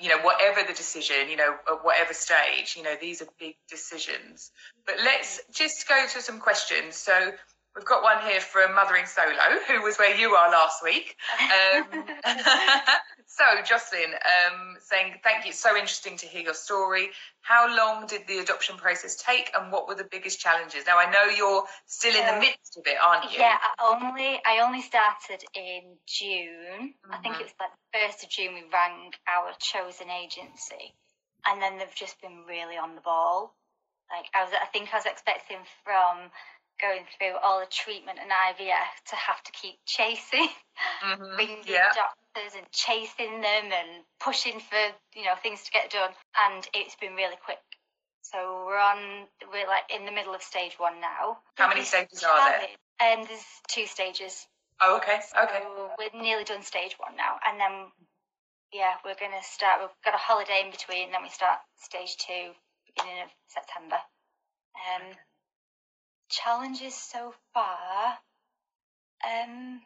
you 0.00 0.08
know, 0.08 0.18
whatever 0.18 0.62
the 0.66 0.74
decision, 0.74 1.28
you 1.30 1.36
know, 1.36 1.54
at 1.70 1.84
whatever 1.84 2.12
stage, 2.12 2.74
you 2.76 2.82
know, 2.82 2.94
these 3.00 3.22
are 3.22 3.28
big 3.38 3.54
decisions. 3.68 4.50
But 4.86 4.96
let's 5.04 5.40
just 5.52 5.88
go 5.88 6.04
to 6.12 6.20
some 6.20 6.40
questions. 6.40 6.96
So, 6.96 7.32
We've 7.74 7.84
got 7.84 8.04
one 8.04 8.22
here 8.22 8.40
from 8.40 8.72
Mothering 8.76 9.06
Solo, 9.06 9.58
who 9.66 9.82
was 9.82 9.96
where 9.96 10.14
you 10.14 10.30
are 10.34 10.48
last 10.48 10.80
week. 10.84 11.16
Um, 11.42 12.04
so, 13.26 13.42
Jocelyn, 13.64 14.14
um, 14.14 14.76
saying, 14.78 15.14
Thank 15.24 15.44
you. 15.44 15.50
It's 15.50 15.58
so 15.58 15.74
interesting 15.74 16.16
to 16.18 16.26
hear 16.26 16.42
your 16.42 16.54
story. 16.54 17.08
How 17.40 17.66
long 17.76 18.06
did 18.06 18.28
the 18.28 18.38
adoption 18.38 18.76
process 18.76 19.16
take 19.16 19.50
and 19.58 19.72
what 19.72 19.88
were 19.88 19.96
the 19.96 20.06
biggest 20.08 20.38
challenges? 20.38 20.84
Now, 20.86 20.98
I 20.98 21.10
know 21.10 21.24
you're 21.24 21.64
still 21.86 22.14
in 22.14 22.24
the 22.24 22.38
midst 22.38 22.78
of 22.78 22.86
it, 22.86 22.94
aren't 23.02 23.32
you? 23.32 23.40
Yeah, 23.40 23.56
I 23.60 23.98
only, 23.98 24.40
I 24.46 24.64
only 24.64 24.80
started 24.80 25.42
in 25.56 25.96
June. 26.06 26.94
Mm-hmm. 26.94 27.12
I 27.12 27.18
think 27.18 27.34
mm-hmm. 27.34 27.42
it 27.42 27.50
was 27.50 27.54
like 27.58 27.74
the 27.92 27.98
1st 27.98 28.22
of 28.22 28.30
June 28.30 28.54
we 28.54 28.62
rang 28.72 29.10
our 29.26 29.50
chosen 29.58 30.10
agency. 30.10 30.94
And 31.44 31.60
then 31.60 31.78
they've 31.78 31.94
just 31.94 32.22
been 32.22 32.44
really 32.46 32.76
on 32.76 32.94
the 32.94 33.00
ball. 33.00 33.56
Like, 34.14 34.30
I, 34.32 34.44
was, 34.44 34.52
I 34.54 34.66
think 34.66 34.90
I 34.92 34.96
was 34.96 35.06
expecting 35.06 35.58
from 35.82 36.30
going 36.80 37.04
through 37.16 37.36
all 37.42 37.60
the 37.60 37.70
treatment 37.70 38.18
and 38.20 38.30
IVF 38.30 38.92
to 39.10 39.16
have 39.16 39.42
to 39.44 39.52
keep 39.52 39.76
chasing, 39.86 40.48
mm-hmm. 41.02 41.22
ringing 41.38 41.64
yeah. 41.66 41.92
doctors 41.94 42.54
and 42.56 42.66
chasing 42.72 43.40
them 43.40 43.70
and 43.72 44.04
pushing 44.20 44.60
for 44.60 44.82
you 45.14 45.24
know 45.24 45.34
things 45.42 45.62
to 45.64 45.70
get 45.70 45.90
done. 45.90 46.10
And 46.36 46.66
it's 46.74 46.96
been 46.96 47.14
really 47.14 47.38
quick. 47.44 47.62
So 48.22 48.64
we're 48.66 48.80
on, 48.80 49.28
we're 49.52 49.68
like 49.68 49.84
in 49.94 50.06
the 50.06 50.12
middle 50.12 50.34
of 50.34 50.42
stage 50.42 50.74
one 50.78 51.00
now. 51.00 51.38
How 51.56 51.68
many 51.68 51.84
stages 51.84 52.24
are 52.24 52.56
there? 52.56 52.72
Um, 53.04 53.26
there's 53.28 53.44
two 53.68 53.86
stages. 53.86 54.46
Oh, 54.82 54.96
okay, 54.96 55.20
So 55.22 55.44
okay. 55.44 55.62
we're 55.98 56.20
nearly 56.20 56.44
done 56.44 56.62
stage 56.62 56.96
one 56.98 57.16
now, 57.16 57.36
and 57.46 57.60
then 57.60 57.92
yeah, 58.72 58.94
we're 59.04 59.14
gonna 59.20 59.42
start. 59.42 59.80
We've 59.80 60.04
got 60.04 60.14
a 60.14 60.18
holiday 60.18 60.62
in 60.64 60.70
between, 60.70 61.12
then 61.12 61.22
we 61.22 61.28
start 61.28 61.58
stage 61.78 62.16
two 62.16 62.50
beginning 62.94 63.22
of 63.22 63.30
September. 63.48 63.98
Um, 64.74 65.14
challenges 66.28 66.94
so 66.94 67.34
far. 67.52 68.18
Um, 69.24 69.80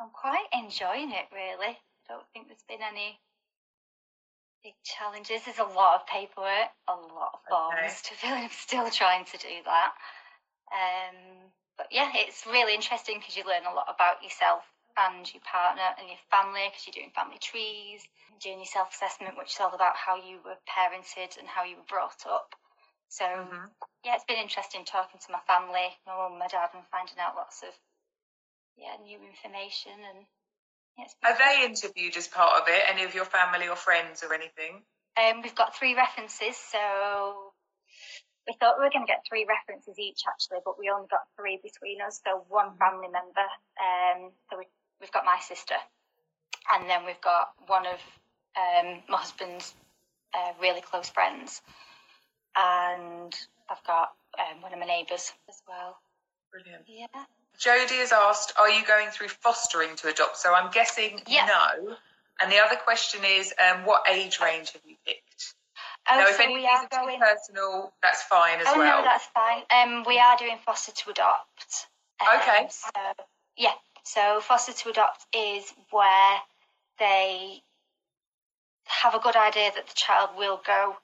I'm 0.00 0.10
quite 0.12 0.46
enjoying 0.52 1.10
it 1.12 1.26
really. 1.32 1.76
I 1.76 2.08
don't 2.08 2.26
think 2.32 2.48
there's 2.48 2.64
been 2.68 2.82
any 2.82 3.18
big 4.62 4.74
challenges. 4.84 5.42
There's 5.44 5.58
a 5.58 5.64
lot 5.74 6.00
of 6.00 6.06
paperwork, 6.06 6.70
a 6.88 6.92
lot 6.94 7.32
of 7.34 7.40
forms 7.48 7.78
Okay. 7.78 8.10
to 8.10 8.14
fill. 8.20 8.36
in. 8.36 8.44
I'm 8.44 8.50
still 8.50 8.90
trying 8.90 9.24
to 9.26 9.38
do 9.38 9.54
that. 9.64 9.92
Um, 10.72 11.16
but 11.78 11.88
yeah, 11.90 12.10
it's 12.14 12.46
really 12.46 12.74
interesting 12.74 13.18
because 13.18 13.36
you 13.36 13.44
learn 13.46 13.64
a 13.64 13.74
lot 13.74 13.86
about 13.88 14.22
yourself 14.22 14.62
and 14.96 15.22
your 15.32 15.42
partner 15.44 15.84
and 16.00 16.08
your 16.08 16.18
family 16.30 16.66
because 16.72 16.86
you're 16.86 16.96
doing 16.98 17.12
family 17.14 17.38
trees, 17.38 18.02
doing 18.40 18.58
your 18.58 18.66
self 18.70 18.92
assessment, 18.92 19.36
which 19.38 19.52
is 19.54 19.60
all 19.60 19.74
about 19.74 19.94
how 19.96 20.16
you 20.16 20.40
were 20.44 20.56
parented 20.66 21.36
and 21.38 21.46
how 21.46 21.64
you 21.64 21.76
were 21.76 21.88
brought 21.88 22.24
up. 22.26 22.56
So 23.08 23.24
Mhm. 23.24 23.70
yeah, 24.04 24.14
it's 24.14 24.24
been 24.24 24.38
interesting 24.38 24.84
talking 24.84 25.20
to 25.20 25.32
my 25.32 25.40
family, 25.46 25.96
my 26.06 26.16
mum, 26.16 26.38
my 26.38 26.46
dad, 26.46 26.70
and 26.74 26.86
finding 26.88 27.18
out 27.18 27.36
lots 27.36 27.62
of 27.62 27.74
yeah 28.76 28.96
new 29.02 29.18
information 29.22 29.92
and 30.04 30.26
yeah, 30.98 31.06
Are 31.24 31.38
they 31.38 31.64
interviewed 31.64 32.16
as 32.16 32.28
part 32.28 32.62
of 32.62 32.68
it? 32.68 32.82
Any 32.88 33.04
of 33.04 33.14
your 33.14 33.26
family 33.26 33.68
or 33.68 33.76
friends 33.76 34.22
or 34.22 34.32
anything? 34.32 34.82
Um, 35.16 35.42
we've 35.42 35.54
got 35.54 35.76
three 35.76 35.94
references, 35.94 36.56
so 36.56 37.52
we 38.46 38.54
thought 38.54 38.78
we 38.78 38.84
were 38.84 38.90
going 38.90 39.06
to 39.06 39.10
get 39.10 39.24
three 39.28 39.46
references 39.48 39.98
each 39.98 40.22
actually, 40.28 40.58
but 40.64 40.78
we 40.78 40.90
only 40.90 41.08
got 41.08 41.26
three 41.36 41.58
between 41.62 42.00
us. 42.00 42.20
So 42.24 42.44
one 42.48 42.76
family 42.78 43.08
member. 43.08 43.46
Um, 43.80 44.32
so 44.50 44.58
we, 44.58 44.64
we've 45.00 45.12
got 45.12 45.24
my 45.24 45.38
sister, 45.40 45.74
and 46.72 46.88
then 46.88 47.04
we've 47.04 47.20
got 47.20 47.50
one 47.66 47.86
of 47.86 48.00
um, 48.56 49.02
my 49.08 49.18
husband's 49.18 49.74
uh, 50.34 50.52
really 50.60 50.80
close 50.80 51.08
friends, 51.10 51.60
and 52.56 53.34
I've 53.70 53.82
got 53.86 54.12
um, 54.38 54.62
one 54.62 54.72
of 54.72 54.78
my 54.78 54.86
neighbours 54.86 55.32
as 55.48 55.62
well. 55.68 55.98
Brilliant. 56.50 56.84
Yeah. 56.88 57.06
Jodie 57.58 58.00
has 58.00 58.12
asked, 58.12 58.52
are 58.58 58.68
you 58.68 58.84
going 58.84 59.08
through 59.10 59.28
fostering 59.28 59.96
to 59.96 60.08
adopt? 60.08 60.36
So 60.38 60.54
I'm 60.54 60.70
guessing 60.70 61.20
Yeah. 61.26 61.46
no. 61.46 61.96
And 62.40 62.52
the 62.52 62.58
other 62.58 62.76
question 62.76 63.20
is, 63.24 63.52
um, 63.58 63.84
what 63.86 64.02
age 64.10 64.40
range 64.40 64.72
have 64.72 64.82
you 64.86 64.96
picked? 65.06 65.54
Oh, 66.08 66.16
now, 66.18 66.26
if 66.28 66.36
so 66.36 66.42
any 66.44 66.54
we 66.54 66.66
are 66.66 66.86
going. 66.90 67.18
personal, 67.18 67.92
that's 68.02 68.22
fine 68.24 68.60
as 68.60 68.66
oh 68.68 68.78
well. 68.78 68.98
no, 68.98 69.04
that's 69.04 69.26
fine. 69.26 69.62
Um, 69.70 70.04
we 70.06 70.18
are 70.18 70.36
doing 70.36 70.56
foster 70.64 70.92
to 70.92 71.10
adopt. 71.10 71.86
Um, 72.20 72.28
Okay. 72.40 72.68
So 72.70 72.90
yeah, 73.56 73.72
so 74.04 74.40
foster 74.40 74.72
to 74.72 74.90
adopt 74.90 75.26
is 75.34 75.72
where 75.90 76.38
they 76.98 77.62
have 78.84 79.14
a 79.14 79.18
good 79.18 79.34
idea 79.36 79.70
that 79.74 79.86
the 79.88 79.94
child 79.94 80.30
will 80.38 80.60
go 80.64 80.96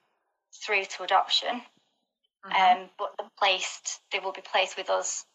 through 0.53 0.85
to 0.85 1.03
adoption, 1.03 1.65
Mhm. 2.45 2.55
um, 2.55 2.91
but 2.99 3.17
they're 3.17 3.31
placed. 3.39 4.01
They 4.11 4.19
will 4.21 4.33
be 4.33 4.43
placed 4.43 4.77
with 4.77 4.91
us 4.91 5.27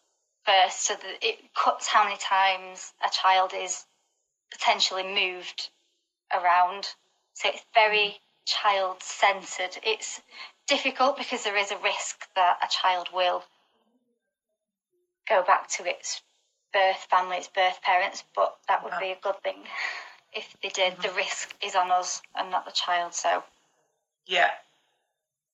first, 0.44 0.80
so 0.80 0.94
that 0.94 1.24
it 1.24 1.54
cuts 1.54 1.86
how 1.88 2.04
many 2.04 2.16
times 2.16 2.94
a 3.02 3.10
child 3.10 3.52
is 3.52 3.86
potentially 4.50 5.02
moved 5.02 5.70
around. 6.32 6.94
So 7.34 7.48
it's 7.48 7.64
very 7.74 8.20
child 8.46 9.02
centered. 9.02 9.78
It's 9.82 10.20
difficult 10.66 11.16
because 11.16 11.44
there 11.44 11.56
is 11.56 11.70
a 11.70 11.78
risk 11.78 12.28
that 12.34 12.58
a 12.62 12.68
child 12.68 13.10
will 13.12 13.44
go 15.28 15.42
back 15.42 15.68
to 15.68 15.84
its 15.84 16.22
birth 16.72 17.04
family, 17.10 17.38
its 17.38 17.48
birth 17.48 17.80
parents, 17.82 18.24
but 18.34 18.58
that 18.68 18.82
would 18.82 18.98
be 18.98 19.10
a 19.12 19.16
good 19.16 19.40
thing 19.42 19.66
if 20.32 20.56
they 20.62 20.68
did. 20.70 21.00
The 21.00 21.10
risk 21.12 21.54
is 21.62 21.74
on 21.74 21.90
us 21.90 22.22
and 22.34 22.50
not 22.50 22.64
the 22.64 22.72
child. 22.72 23.14
So 23.14 23.44
yeah. 24.26 24.50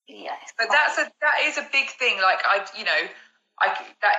Yeah, 0.08 0.36
But 0.58 0.68
quite- 0.68 0.78
that's 0.78 0.98
a 0.98 1.12
that 1.20 1.40
is 1.44 1.58
a 1.58 1.68
big 1.72 1.88
thing. 1.90 2.20
Like 2.20 2.40
I, 2.44 2.66
you 2.76 2.84
know, 2.84 3.08
I 3.60 3.76
that 4.02 4.16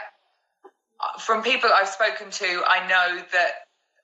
from 1.20 1.44
people 1.44 1.70
I've 1.74 1.90
spoken 1.90 2.30
to, 2.32 2.64
I 2.68 2.88
know 2.88 3.22
that 3.34 3.52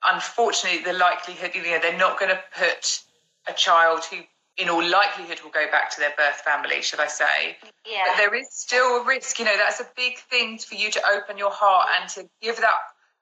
unfortunately 0.04 0.82
the 0.84 0.92
likelihood, 0.98 1.52
you 1.54 1.62
know, 1.62 1.78
they're 1.80 1.96
not 1.96 2.18
going 2.18 2.30
to 2.30 2.40
put 2.56 3.00
a 3.48 3.52
child 3.52 4.04
who, 4.04 4.18
in 4.56 4.68
all 4.68 4.84
likelihood, 4.86 5.40
will 5.42 5.50
go 5.50 5.66
back 5.70 5.90
to 5.94 6.00
their 6.00 6.12
birth 6.16 6.36
family, 6.44 6.82
should 6.82 7.00
I 7.00 7.06
say? 7.06 7.56
yeah. 7.86 8.04
But 8.08 8.16
there 8.18 8.34
is 8.34 8.46
still 8.50 9.00
a 9.02 9.04
risk. 9.04 9.38
You 9.38 9.44
know, 9.46 9.56
that's 9.56 9.80
a 9.80 9.86
big 9.96 10.18
thing 10.30 10.58
for 10.58 10.74
you 10.74 10.90
to 10.90 11.02
open 11.08 11.38
your 11.38 11.50
heart 11.52 11.88
and 12.00 12.08
to 12.10 12.28
give 12.40 12.56
that, 12.56 12.74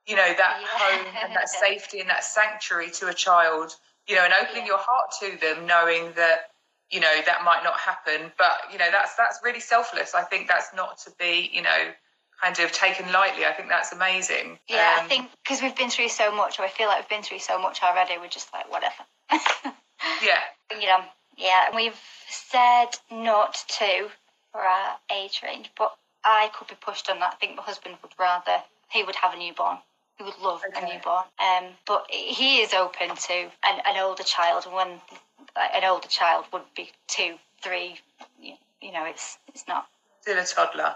you 0.06 0.16
know, 0.16 0.34
that 0.36 0.60
Yeah. 0.60 0.66
home 0.68 1.06
and 1.22 1.36
that 1.36 1.48
safety 1.66 2.00
and 2.00 2.08
that 2.10 2.24
sanctuary 2.24 2.90
to 2.92 3.08
a 3.08 3.14
child. 3.14 3.76
You 4.08 4.16
know, 4.16 4.24
and 4.24 4.34
opening 4.34 4.62
Yeah. 4.62 4.72
your 4.72 4.78
heart 4.78 5.10
to 5.20 5.36
them, 5.40 5.66
knowing 5.66 6.12
that 6.14 6.49
you 6.90 7.00
know 7.00 7.14
that 7.26 7.44
might 7.44 7.62
not 7.64 7.78
happen. 7.78 8.32
But 8.38 8.72
you 8.72 8.78
know, 8.78 8.90
that's 8.90 9.14
that's 9.16 9.40
really 9.42 9.60
selfless. 9.60 10.14
I 10.14 10.22
think 10.22 10.48
that's 10.48 10.74
not 10.74 10.98
to 11.04 11.10
be, 11.18 11.50
you 11.52 11.62
know, 11.62 11.92
kind 12.40 12.58
of 12.58 12.72
taken 12.72 13.12
lightly. 13.12 13.44
I 13.44 13.52
think 13.52 13.68
that's 13.68 13.92
amazing. 13.92 14.58
Yeah, 14.68 14.96
I 14.98 15.02
Um, 15.02 15.08
think 15.08 15.30
because 15.44 15.62
we've 15.62 15.76
been 15.76 15.90
through 15.90 16.08
so 16.08 16.34
much, 16.34 16.58
or 16.58 16.64
I 16.64 16.68
feel 16.68 16.88
like 16.88 16.98
we've 17.00 17.08
been 17.08 17.22
through 17.22 17.40
so 17.40 17.58
much 17.60 17.82
already, 17.82 18.16
we're 18.18 18.28
just 18.28 18.52
like, 18.52 18.70
whatever. 18.70 19.04
Yeah. 20.24 20.40
you 20.80 20.86
know, 20.86 21.04
yeah, 21.36 21.66
and 21.66 21.76
we've 21.76 21.98
said 22.28 22.88
not 23.10 23.54
to 23.78 24.08
for 24.52 24.60
our 24.60 24.96
age 25.14 25.42
range, 25.44 25.70
but 25.76 25.94
I 26.24 26.50
could 26.54 26.68
be 26.68 26.74
pushed 26.80 27.08
on 27.10 27.20
that. 27.20 27.34
I 27.34 27.36
think 27.36 27.56
my 27.56 27.62
husband 27.62 27.96
would 28.02 28.12
rather, 28.18 28.62
he 28.90 29.02
would 29.02 29.16
have 29.16 29.34
a 29.34 29.38
newborn. 29.38 29.78
He 30.16 30.24
would 30.24 30.38
love 30.38 30.62
Okay. 30.68 30.80
a 30.80 30.94
newborn. 30.94 31.24
Um, 31.38 31.72
but 31.86 32.06
he 32.10 32.60
is 32.60 32.72
open 32.74 33.14
to 33.14 33.32
an, 33.64 33.80
an 33.86 33.96
older 33.98 34.22
child, 34.22 34.64
and 34.66 34.74
when 34.74 35.00
an 35.56 35.84
older 35.84 36.08
child 36.08 36.44
would 36.52 36.62
be 36.76 36.90
two, 37.08 37.34
three, 37.62 37.98
you, 38.40 38.54
you 38.80 38.92
know, 38.92 39.04
it's 39.06 39.38
it's 39.48 39.64
not 39.68 39.86
Still 40.22 40.38
a 40.38 40.44
toddler. 40.44 40.94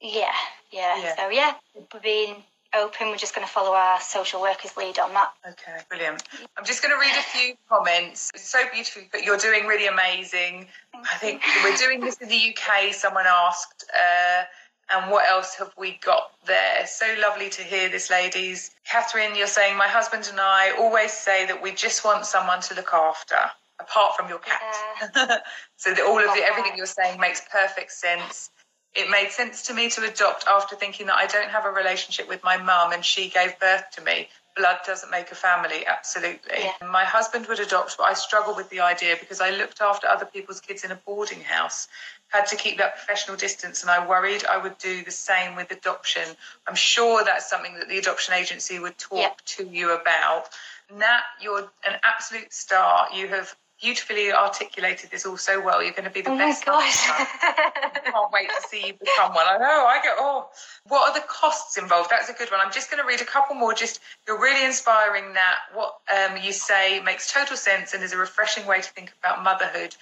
yeah, 0.00 0.30
yeah. 0.70 1.00
Yeah. 1.02 1.16
So 1.16 1.28
yeah, 1.28 1.54
we're 1.74 2.00
being 2.00 2.36
open. 2.74 3.08
We're 3.08 3.16
just 3.16 3.34
going 3.34 3.46
to 3.46 3.52
follow 3.52 3.72
our 3.72 4.00
social 4.00 4.40
workers 4.40 4.76
lead 4.76 4.98
on 4.98 5.12
that. 5.14 5.32
Okay, 5.48 5.78
brilliant. 5.88 6.22
I'm 6.58 6.64
just 6.64 6.82
going 6.82 6.94
to 6.94 7.00
read 7.00 7.14
a 7.18 7.22
few 7.22 7.54
comments. 7.68 8.30
It's 8.34 8.48
so 8.48 8.60
beautiful, 8.72 9.02
but 9.12 9.24
you're 9.24 9.38
doing 9.38 9.66
really 9.66 9.86
amazing. 9.86 10.66
I 10.94 11.16
think 11.18 11.42
we're 11.64 11.76
doing 11.76 12.00
this 12.00 12.16
in 12.16 12.28
the 12.28 12.54
UK. 12.54 12.92
Someone 12.94 13.24
asked, 13.26 13.84
uh, 13.94 14.44
and 14.90 15.10
what 15.10 15.26
else 15.28 15.54
have 15.56 15.72
we 15.78 15.98
got 16.02 16.32
there? 16.46 16.86
So 16.86 17.06
lovely 17.20 17.48
to 17.50 17.62
hear 17.62 17.88
this, 17.88 18.10
ladies. 18.10 18.70
Catherine, 18.84 19.34
you're 19.36 19.46
saying 19.46 19.76
my 19.76 19.88
husband 19.88 20.28
and 20.30 20.40
I 20.40 20.72
always 20.78 21.12
say 21.12 21.46
that 21.46 21.62
we 21.62 21.72
just 21.72 22.04
want 22.04 22.24
someone 22.26 22.60
to 22.62 22.74
look 22.74 22.92
after, 22.92 23.36
apart 23.80 24.16
from 24.16 24.28
your 24.28 24.38
cat. 24.38 25.42
so 25.76 25.92
that 25.92 26.02
all 26.02 26.18
of 26.18 26.34
the, 26.34 26.42
everything 26.42 26.72
you're 26.76 26.86
saying 26.86 27.20
makes 27.20 27.42
perfect 27.50 27.92
sense. 27.92 28.50
It 28.94 29.10
made 29.10 29.30
sense 29.30 29.62
to 29.64 29.74
me 29.74 29.90
to 29.90 30.02
adopt 30.04 30.46
after 30.46 30.74
thinking 30.74 31.06
that 31.06 31.16
I 31.16 31.26
don't 31.26 31.50
have 31.50 31.66
a 31.66 31.70
relationship 31.70 32.28
with 32.28 32.42
my 32.42 32.56
mum 32.56 32.92
and 32.92 33.04
she 33.04 33.28
gave 33.28 33.58
birth 33.60 33.84
to 33.92 34.02
me. 34.02 34.28
Blood 34.56 34.78
doesn't 34.86 35.10
make 35.10 35.30
a 35.30 35.34
family, 35.34 35.86
absolutely. 35.86 36.60
Yeah. 36.60 36.72
My 36.88 37.04
husband 37.04 37.46
would 37.46 37.60
adopt, 37.60 37.98
but 37.98 38.04
I 38.04 38.14
struggle 38.14 38.56
with 38.56 38.70
the 38.70 38.80
idea 38.80 39.16
because 39.20 39.42
I 39.42 39.50
looked 39.50 39.82
after 39.82 40.06
other 40.06 40.24
people's 40.24 40.62
kids 40.62 40.82
in 40.82 40.90
a 40.90 40.94
boarding 40.94 41.42
house, 41.42 41.88
had 42.28 42.46
to 42.46 42.56
keep 42.56 42.78
that 42.78 42.96
professional 42.96 43.36
distance, 43.36 43.82
and 43.82 43.90
I 43.90 44.06
worried 44.06 44.46
I 44.46 44.56
would 44.56 44.78
do 44.78 45.04
the 45.04 45.10
same 45.10 45.56
with 45.56 45.70
adoption. 45.70 46.24
I'm 46.66 46.74
sure 46.74 47.22
that's 47.22 47.50
something 47.50 47.74
that 47.74 47.88
the 47.90 47.98
adoption 47.98 48.32
agency 48.32 48.78
would 48.78 48.96
talk 48.96 49.18
Yeah. 49.18 49.32
to 49.44 49.66
you 49.66 49.94
about. 49.94 50.48
Nat, 50.90 51.22
you're 51.40 51.70
an 51.84 52.00
absolute 52.02 52.50
star. 52.54 53.08
You 53.12 53.28
have 53.28 53.54
beautifully 53.80 54.32
articulated 54.32 55.10
this 55.10 55.26
all 55.26 55.36
so 55.36 55.60
well. 55.60 55.82
You're 55.82 55.92
going 55.92 56.04
to 56.04 56.10
be 56.10 56.22
the 56.22 56.30
Oh 56.30 56.34
my 56.34 56.46
best. 56.46 56.64
gosh. 56.64 57.08
mother. 57.08 58.00
can't 58.04 58.32
wait 58.32 58.48
to 58.48 58.68
see 58.68 58.86
you 58.88 58.92
become 58.94 59.34
one. 59.34 59.46
I 59.46 59.58
know. 59.58 59.86
I 59.86 60.00
go. 60.02 60.14
Oh, 60.18 60.48
what 60.88 61.10
are 61.10 61.14
the 61.20 61.26
costs 61.28 61.76
involved? 61.76 62.10
That's 62.10 62.28
a 62.28 62.32
good 62.32 62.50
one. 62.50 62.60
I'm 62.64 62.72
just 62.72 62.90
going 62.90 63.02
to 63.02 63.06
read 63.06 63.20
a 63.20 63.24
couple 63.24 63.54
more. 63.56 63.74
Just 63.74 64.00
you're 64.26 64.40
really 64.40 64.64
inspiring. 64.64 65.34
That 65.34 65.56
what 65.74 65.96
um, 66.14 66.36
you 66.42 66.52
say 66.52 67.00
makes 67.00 67.32
total 67.32 67.56
sense 67.56 67.94
and 67.94 68.02
is 68.02 68.12
a 68.12 68.16
refreshing 68.16 68.66
way 68.66 68.80
to 68.80 68.88
think 68.90 69.12
about 69.22 69.42
motherhood. 69.42 69.94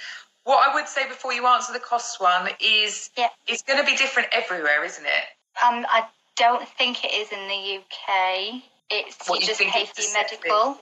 What 0.44 0.68
I 0.68 0.74
would 0.74 0.88
say 0.88 1.08
before 1.08 1.32
you 1.32 1.46
answer 1.46 1.72
the 1.72 1.78
cost 1.80 2.20
one 2.20 2.50
is 2.60 3.10
Yeah. 3.16 3.28
it's 3.46 3.62
going 3.62 3.78
to 3.78 3.84
be 3.86 3.96
different 3.96 4.28
everywhere, 4.32 4.84
isn't 4.84 5.04
it? 5.06 5.24
um, 5.66 5.86
I 5.88 6.04
don't 6.36 6.68
think 6.68 7.04
it 7.04 7.12
is 7.14 7.30
in 7.32 7.48
the 7.48 7.78
UK. 7.78 8.62
It's 8.90 9.26
What, 9.28 9.36
you 9.36 9.42
you 9.42 9.46
just 9.46 9.60
pay 9.60 9.86
for 9.86 10.00
your 10.02 10.12
medical. 10.12 10.78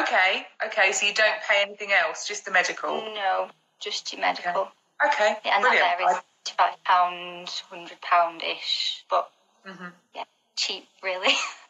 Okay. 0.00 0.46
Okay. 0.66 0.92
So 0.92 1.06
you 1.06 1.14
don't 1.14 1.40
pay 1.48 1.62
anything 1.62 1.90
else, 1.92 2.26
just 2.26 2.44
the 2.44 2.50
medical. 2.50 2.96
No, 3.14 3.48
just 3.80 4.12
your 4.12 4.20
medical. 4.20 4.68
Okay. 5.06 5.36
Yeah, 5.44 5.54
and 5.56 5.62
Brilliant. 5.62 5.84
that 5.86 5.98
there 5.98 6.10
is 6.10 6.52
five 6.56 6.82
pound, 6.84 7.48
hundred 7.70 8.00
pound 8.00 8.42
ish, 8.42 9.04
but 9.10 9.30
Mhm. 9.66 9.92
yeah, 10.14 10.24
cheap 10.56 10.88
really. 11.02 11.34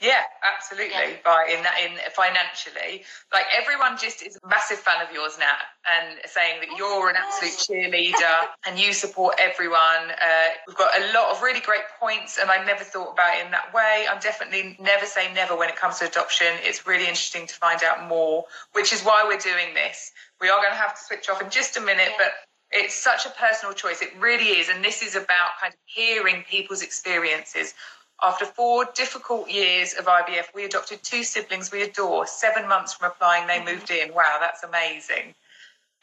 Yeah, 0.00 0.22
absolutely. 0.42 0.94
Yeah. 0.94 1.16
By 1.24 1.46
in 1.56 1.62
that 1.62 1.76
in 1.82 1.92
financially, 2.12 3.04
like 3.32 3.44
everyone 3.56 3.98
just 3.98 4.22
is 4.22 4.38
a 4.42 4.48
massive 4.48 4.78
fan 4.78 5.04
of 5.06 5.12
yours, 5.12 5.36
now, 5.38 5.56
and 5.90 6.18
saying 6.26 6.60
that 6.60 6.68
oh 6.72 6.76
you're 6.76 7.10
an 7.10 7.16
absolute 7.16 7.54
cheerleader 7.54 8.48
and 8.66 8.78
you 8.78 8.92
support 8.92 9.34
everyone. 9.38 10.10
Uh, 10.10 10.48
we've 10.66 10.76
got 10.76 10.90
a 10.98 11.12
lot 11.12 11.30
of 11.30 11.42
really 11.42 11.60
great 11.60 11.84
points, 11.98 12.38
and 12.40 12.50
I 12.50 12.64
never 12.64 12.84
thought 12.84 13.12
about 13.12 13.38
it 13.38 13.44
in 13.44 13.50
that 13.52 13.72
way. 13.74 14.06
I'm 14.10 14.20
definitely 14.20 14.76
never 14.80 15.06
say 15.06 15.32
never 15.34 15.56
when 15.56 15.68
it 15.68 15.76
comes 15.76 15.98
to 15.98 16.08
adoption. 16.08 16.48
It's 16.62 16.86
really 16.86 17.04
interesting 17.04 17.46
to 17.46 17.54
find 17.54 17.82
out 17.82 18.08
more, 18.08 18.44
which 18.72 18.92
is 18.92 19.02
why 19.02 19.24
we're 19.26 19.38
doing 19.38 19.74
this. 19.74 20.12
We 20.40 20.48
are 20.48 20.58
going 20.58 20.72
to 20.72 20.78
have 20.78 20.96
to 20.96 21.04
switch 21.04 21.28
off 21.28 21.42
in 21.42 21.50
just 21.50 21.76
a 21.76 21.80
minute, 21.80 22.08
yeah. 22.10 22.16
but 22.18 22.32
it's 22.72 22.94
such 22.94 23.26
a 23.26 23.30
personal 23.30 23.74
choice. 23.74 24.00
It 24.00 24.10
really 24.18 24.60
is. 24.60 24.68
And 24.68 24.84
this 24.84 25.02
is 25.02 25.16
about 25.16 25.58
kind 25.60 25.72
of 25.72 25.80
hearing 25.84 26.44
people's 26.48 26.82
experiences. 26.82 27.74
After 28.22 28.44
four 28.44 28.86
difficult 28.94 29.48
years 29.50 29.94
of 29.94 30.06
IVF, 30.06 30.54
we 30.54 30.64
adopted 30.64 31.02
two 31.02 31.24
siblings 31.24 31.72
we 31.72 31.82
adore. 31.82 32.26
Seven 32.26 32.68
months 32.68 32.94
from 32.94 33.10
applying, 33.10 33.46
they 33.46 33.64
moved 33.64 33.90
in. 33.90 34.12
Wow, 34.12 34.38
that's 34.40 34.62
amazing. 34.62 35.34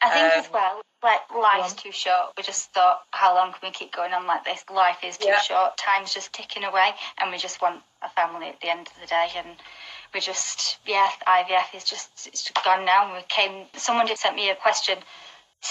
I 0.00 0.10
think 0.10 0.32
um, 0.32 0.38
as 0.38 0.52
well, 0.52 0.80
like 1.02 1.20
life's 1.34 1.74
too 1.74 1.92
short. 1.92 2.32
We 2.36 2.42
just 2.42 2.72
thought, 2.72 3.02
how 3.10 3.34
long 3.34 3.52
can 3.52 3.60
we 3.62 3.70
keep 3.70 3.92
going 3.92 4.12
on 4.12 4.26
like 4.26 4.44
this? 4.44 4.64
Life 4.72 4.98
is 5.04 5.16
too 5.16 5.28
yeah. 5.28 5.40
short. 5.40 5.76
Time's 5.76 6.14
just 6.14 6.32
ticking 6.32 6.64
away, 6.64 6.90
and 7.20 7.30
we 7.30 7.38
just 7.38 7.60
want 7.60 7.82
a 8.02 8.08
family 8.08 8.48
at 8.48 8.60
the 8.60 8.70
end 8.70 8.86
of 8.86 9.00
the 9.00 9.06
day. 9.06 9.28
And 9.36 9.56
we 10.14 10.20
just, 10.20 10.78
yeah, 10.86 11.08
IVF 11.26 11.74
is 11.74 11.84
just 11.84 12.26
it's 12.26 12.50
gone 12.64 12.84
now. 12.84 13.06
And 13.06 13.14
we 13.14 13.22
came. 13.28 13.66
Someone 13.74 14.06
did 14.06 14.18
send 14.18 14.36
me 14.36 14.50
a 14.50 14.56
question 14.56 14.98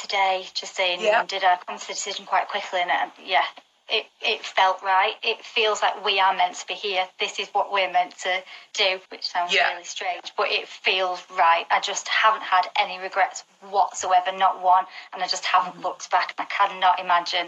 today, 0.01 0.45
just 0.53 0.75
saying, 0.75 0.99
yeah. 1.01 1.25
did 1.25 1.43
I 1.43 1.57
come 1.65 1.77
to 1.77 1.87
the 1.87 1.93
decision 1.93 2.25
quite 2.25 2.49
quickly? 2.49 2.81
And 2.81 2.91
uh, 2.91 3.09
yeah, 3.25 3.45
it, 3.89 4.05
it 4.21 4.43
felt 4.43 4.81
right. 4.83 5.13
It 5.23 5.43
feels 5.43 5.81
like 5.81 6.03
we 6.03 6.19
are 6.19 6.35
meant 6.35 6.55
to 6.57 6.67
be 6.67 6.73
here. 6.73 7.05
This 7.19 7.39
is 7.39 7.47
what 7.49 7.71
we're 7.71 7.91
meant 7.91 8.17
to 8.19 8.43
do, 8.73 8.99
which 9.09 9.27
sounds 9.27 9.53
yeah. 9.53 9.71
really 9.71 9.85
strange, 9.85 10.33
but 10.35 10.49
it 10.49 10.67
feels 10.67 11.23
right. 11.37 11.65
I 11.71 11.79
just 11.79 12.07
haven't 12.07 12.43
had 12.43 12.63
any 12.79 12.99
regrets 12.99 13.43
whatsoever, 13.69 14.37
not 14.37 14.61
one. 14.61 14.85
And 15.13 15.23
I 15.23 15.27
just 15.27 15.45
haven't 15.45 15.73
mm-hmm. 15.73 15.83
looked 15.83 16.11
back. 16.11 16.33
I 16.37 16.45
cannot 16.45 16.99
imagine 16.99 17.47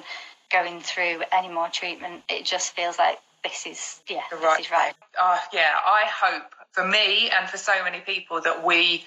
going 0.52 0.80
through 0.80 1.24
any 1.32 1.50
more 1.50 1.68
treatment. 1.68 2.24
It 2.30 2.46
just 2.46 2.72
feels 2.76 2.98
like 2.98 3.20
this 3.44 3.66
is, 3.68 4.00
yeah, 4.08 4.22
right. 4.32 4.58
this 4.58 4.68
is 4.68 4.72
right. 4.72 4.94
Uh, 5.22 5.38
yeah, 5.54 5.74
I 5.86 6.04
hope 6.08 6.44
for 6.72 6.88
me 6.88 7.30
and 7.30 7.50
for 7.50 7.58
so 7.58 7.74
many 7.84 8.00
people 8.00 8.42
that 8.42 8.66
we 8.66 9.04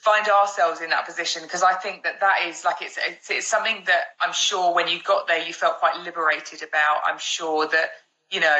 find 0.00 0.26
ourselves 0.28 0.80
in 0.80 0.88
that 0.90 1.06
position 1.06 1.42
because 1.42 1.62
I 1.62 1.74
think 1.74 2.02
that 2.04 2.20
that 2.20 2.38
is 2.46 2.64
like 2.64 2.80
it's, 2.80 2.98
it's, 3.06 3.30
it's 3.30 3.46
something 3.46 3.82
that 3.86 4.16
I'm 4.20 4.32
sure 4.32 4.74
when 4.74 4.88
you 4.88 4.98
got 5.02 5.28
there 5.28 5.44
you 5.46 5.52
felt 5.52 5.78
quite 5.78 5.96
liberated 6.02 6.62
about. 6.62 7.02
I'm 7.04 7.18
sure 7.18 7.68
that 7.68 7.90
you 8.30 8.40
know 8.40 8.58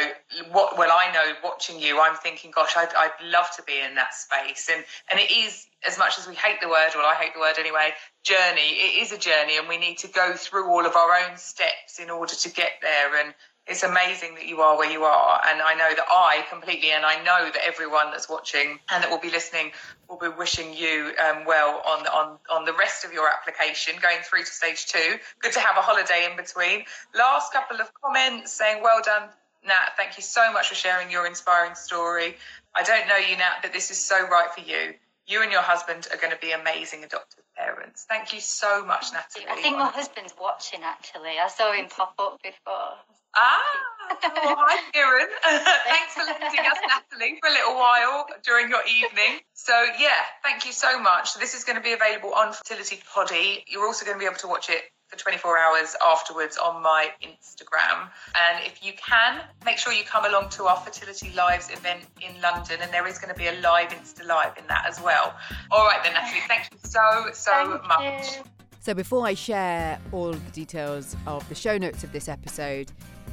what 0.52 0.76
well 0.76 0.90
I 0.90 1.10
know 1.12 1.32
watching 1.42 1.80
you 1.80 2.00
I'm 2.00 2.16
thinking 2.16 2.50
gosh 2.50 2.76
I'd, 2.76 2.94
I'd 2.94 3.12
love 3.24 3.46
to 3.56 3.62
be 3.62 3.80
in 3.80 3.94
that 3.94 4.12
space. 4.12 4.68
And 4.70 4.84
and 5.10 5.18
it 5.18 5.30
is 5.30 5.66
as 5.86 5.96
much 5.96 6.18
as 6.18 6.28
we 6.28 6.34
hate 6.34 6.60
the 6.60 6.68
word 6.68 6.90
well 6.94 7.06
I 7.06 7.14
hate 7.14 7.32
the 7.32 7.40
word 7.40 7.58
anyway 7.58 7.92
journey. 8.22 8.60
It 8.60 9.02
is 9.02 9.12
a 9.12 9.18
journey 9.18 9.56
and 9.56 9.66
we 9.66 9.78
need 9.78 9.96
to 9.98 10.08
go 10.08 10.34
through 10.34 10.68
all 10.68 10.84
of 10.84 10.94
our 10.94 11.14
own 11.24 11.38
steps 11.38 11.98
in 11.98 12.10
order 12.10 12.34
to 12.34 12.50
get 12.50 12.72
there. 12.82 13.24
And 13.24 13.34
it's 13.70 13.84
amazing 13.84 14.34
that 14.34 14.46
you 14.46 14.60
are 14.60 14.76
where 14.76 14.90
you 14.90 15.04
are. 15.04 15.40
And 15.46 15.62
I 15.62 15.74
know 15.74 15.94
that 15.94 16.04
I 16.10 16.44
completely, 16.50 16.90
and 16.90 17.06
I 17.06 17.22
know 17.22 17.50
that 17.52 17.62
everyone 17.64 18.10
that's 18.10 18.28
watching 18.28 18.80
and 18.90 19.04
that 19.04 19.08
will 19.08 19.20
be 19.20 19.30
listening 19.30 19.70
will 20.08 20.18
be 20.18 20.28
wishing 20.28 20.74
you 20.74 21.12
um, 21.24 21.44
well 21.46 21.80
on, 21.86 22.04
on, 22.08 22.36
on 22.50 22.64
the 22.64 22.72
rest 22.72 23.04
of 23.04 23.12
your 23.12 23.28
application 23.28 23.94
going 24.02 24.18
through 24.24 24.40
to 24.40 24.50
stage 24.50 24.86
two. 24.86 25.18
Good 25.38 25.52
to 25.52 25.60
have 25.60 25.76
a 25.76 25.80
holiday 25.80 26.26
in 26.28 26.36
between. 26.36 26.82
Last 27.14 27.52
couple 27.52 27.80
of 27.80 27.92
comments 28.02 28.52
saying, 28.52 28.82
well 28.82 29.00
done, 29.04 29.28
Nat. 29.64 29.94
Thank 29.96 30.16
you 30.16 30.24
so 30.24 30.52
much 30.52 30.68
for 30.68 30.74
sharing 30.74 31.08
your 31.08 31.26
inspiring 31.26 31.76
story. 31.76 32.36
I 32.74 32.82
don't 32.82 33.06
know 33.08 33.16
you, 33.16 33.36
Nat, 33.36 33.60
but 33.62 33.72
this 33.72 33.92
is 33.92 33.98
so 33.98 34.26
right 34.28 34.50
for 34.52 34.62
you. 34.62 34.94
You 35.28 35.42
and 35.42 35.52
your 35.52 35.62
husband 35.62 36.08
are 36.10 36.18
going 36.18 36.32
to 36.32 36.40
be 36.40 36.50
amazing 36.50 37.04
adoptive 37.04 37.44
parents. 37.56 38.04
Thank 38.08 38.32
you 38.32 38.40
so 38.40 38.84
much, 38.84 39.12
Natalie. 39.12 39.46
I 39.48 39.62
think 39.62 39.76
my 39.76 39.86
husband's 39.86 40.34
watching 40.40 40.80
actually. 40.82 41.38
I 41.40 41.46
saw 41.46 41.72
him 41.72 41.86
pop 41.86 42.14
up 42.18 42.42
before. 42.42 42.98
Ah, 43.36 43.62
oh, 44.10 44.54
hi, 44.58 44.90
Kieran. 44.92 45.28
Thanks 45.86 46.14
for 46.14 46.24
lending 46.24 46.66
us 46.66 46.78
Natalie 46.82 47.38
for 47.40 47.48
a 47.48 47.52
little 47.52 47.74
while 47.74 48.26
during 48.44 48.68
your 48.68 48.82
evening. 48.82 49.40
So, 49.54 49.72
yeah, 49.98 50.24
thank 50.42 50.64
you 50.64 50.72
so 50.72 50.98
much. 50.98 51.34
This 51.34 51.54
is 51.54 51.64
going 51.64 51.76
to 51.76 51.82
be 51.82 51.92
available 51.92 52.32
on 52.32 52.52
Fertility 52.52 52.98
Poddy. 53.14 53.64
You're 53.68 53.86
also 53.86 54.04
going 54.04 54.16
to 54.16 54.18
be 54.18 54.24
able 54.24 54.38
to 54.38 54.48
watch 54.48 54.70
it 54.70 54.82
for 55.08 55.18
24 55.18 55.58
hours 55.58 55.94
afterwards 56.04 56.56
on 56.56 56.82
my 56.82 57.10
Instagram. 57.22 58.08
And 58.34 58.64
if 58.64 58.84
you 58.84 58.92
can, 58.94 59.42
make 59.64 59.78
sure 59.78 59.92
you 59.92 60.04
come 60.04 60.24
along 60.24 60.48
to 60.50 60.64
our 60.64 60.76
Fertility 60.76 61.32
Lives 61.36 61.70
event 61.70 62.06
in 62.20 62.40
London, 62.40 62.78
and 62.80 62.92
there 62.92 63.06
is 63.06 63.18
going 63.18 63.32
to 63.32 63.38
be 63.38 63.48
a 63.48 63.60
live 63.60 63.90
Insta 63.90 64.26
Live 64.26 64.56
in 64.56 64.66
that 64.68 64.86
as 64.88 65.00
well. 65.00 65.34
All 65.70 65.84
right, 65.86 66.02
then, 66.02 66.14
Natalie, 66.14 66.40
thank 66.48 66.68
you 66.72 66.78
so, 66.84 67.30
so 67.32 67.52
thank 67.52 67.86
much. 67.86 68.36
You. 68.36 68.42
So, 68.80 68.94
before 68.94 69.26
I 69.26 69.34
share 69.34 70.00
all 70.10 70.32
the 70.32 70.50
details 70.52 71.14
of 71.26 71.46
the 71.48 71.54
show 71.54 71.76
notes 71.76 72.02
of 72.02 72.12
this 72.12 72.28
episode, 72.28 72.90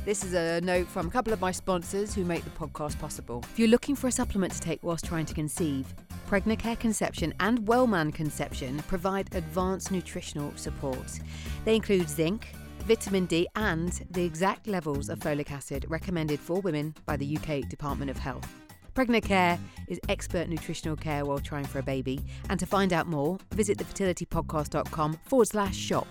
this 0.07 0.23
is 0.23 0.33
a 0.33 0.61
note 0.61 0.87
from 0.87 1.07
a 1.07 1.09
couple 1.09 1.33
of 1.33 1.41
my 1.41 1.51
sponsors 1.51 2.15
who 2.15 2.23
make 2.23 2.41
the 2.45 2.49
podcast 2.51 2.97
possible. 2.97 3.43
If 3.51 3.59
you're 3.59 3.67
looking 3.67 3.93
for 3.93 4.07
a 4.07 4.11
supplement 4.11 4.53
to 4.53 4.61
take 4.61 4.81
whilst 4.81 5.03
trying 5.03 5.25
to 5.25 5.33
conceive, 5.33 5.93
Pregnacare 6.29 6.79
Conception 6.79 7.33
and 7.41 7.67
Wellman 7.67 8.13
Conception 8.13 8.81
provide 8.87 9.27
advanced 9.35 9.91
nutritional 9.91 10.53
support. 10.55 11.19
They 11.65 11.75
include 11.75 12.07
zinc, 12.07 12.47
vitamin 12.85 13.25
D, 13.25 13.49
and 13.57 13.91
the 14.11 14.23
exact 14.23 14.65
levels 14.67 15.09
of 15.09 15.19
folic 15.19 15.51
acid 15.51 15.85
recommended 15.89 16.39
for 16.39 16.61
women 16.61 16.95
by 17.05 17.17
the 17.17 17.37
UK 17.37 17.67
Department 17.67 18.09
of 18.09 18.17
Health. 18.17 18.47
Pregnacare 18.95 19.59
is 19.89 19.99
expert 20.07 20.47
nutritional 20.47 20.95
care 20.95 21.25
while 21.25 21.39
trying 21.39 21.65
for 21.65 21.79
a 21.79 21.83
baby. 21.83 22.21
And 22.49 22.57
to 22.61 22.65
find 22.65 22.93
out 22.93 23.07
more, 23.07 23.39
visit 23.51 23.77
thefertilitypodcast.com 23.77 25.19
forward 25.25 25.49
slash 25.49 25.75
shop. 25.75 26.07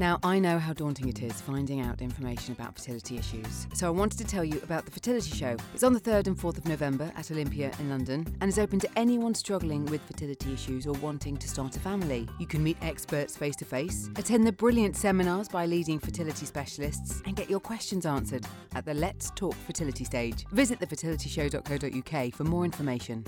Now, 0.00 0.18
I 0.22 0.38
know 0.38 0.58
how 0.58 0.72
daunting 0.72 1.10
it 1.10 1.20
is 1.20 1.42
finding 1.42 1.82
out 1.82 2.00
information 2.00 2.54
about 2.54 2.74
fertility 2.74 3.18
issues, 3.18 3.66
so 3.74 3.86
I 3.86 3.90
wanted 3.90 4.16
to 4.16 4.24
tell 4.24 4.42
you 4.42 4.58
about 4.62 4.86
the 4.86 4.90
Fertility 4.90 5.30
Show. 5.30 5.58
It's 5.74 5.82
on 5.82 5.92
the 5.92 6.00
3rd 6.00 6.28
and 6.28 6.38
4th 6.38 6.56
of 6.56 6.66
November 6.66 7.12
at 7.16 7.30
Olympia 7.30 7.70
in 7.78 7.90
London 7.90 8.26
and 8.40 8.48
is 8.48 8.58
open 8.58 8.80
to 8.80 8.88
anyone 8.96 9.34
struggling 9.34 9.84
with 9.84 10.00
fertility 10.06 10.54
issues 10.54 10.86
or 10.86 10.94
wanting 11.02 11.36
to 11.36 11.46
start 11.46 11.76
a 11.76 11.80
family. 11.80 12.26
You 12.38 12.46
can 12.46 12.62
meet 12.62 12.78
experts 12.80 13.36
face 13.36 13.56
to 13.56 13.66
face, 13.66 14.08
attend 14.16 14.46
the 14.46 14.52
brilliant 14.52 14.96
seminars 14.96 15.50
by 15.50 15.66
leading 15.66 15.98
fertility 15.98 16.46
specialists, 16.46 17.20
and 17.26 17.36
get 17.36 17.50
your 17.50 17.60
questions 17.60 18.06
answered 18.06 18.46
at 18.74 18.86
the 18.86 18.94
Let's 18.94 19.30
Talk 19.32 19.54
Fertility 19.66 20.04
stage. 20.04 20.46
Visit 20.52 20.80
thefertilityshow.co.uk 20.80 22.32
for 22.32 22.44
more 22.44 22.64
information. 22.64 23.22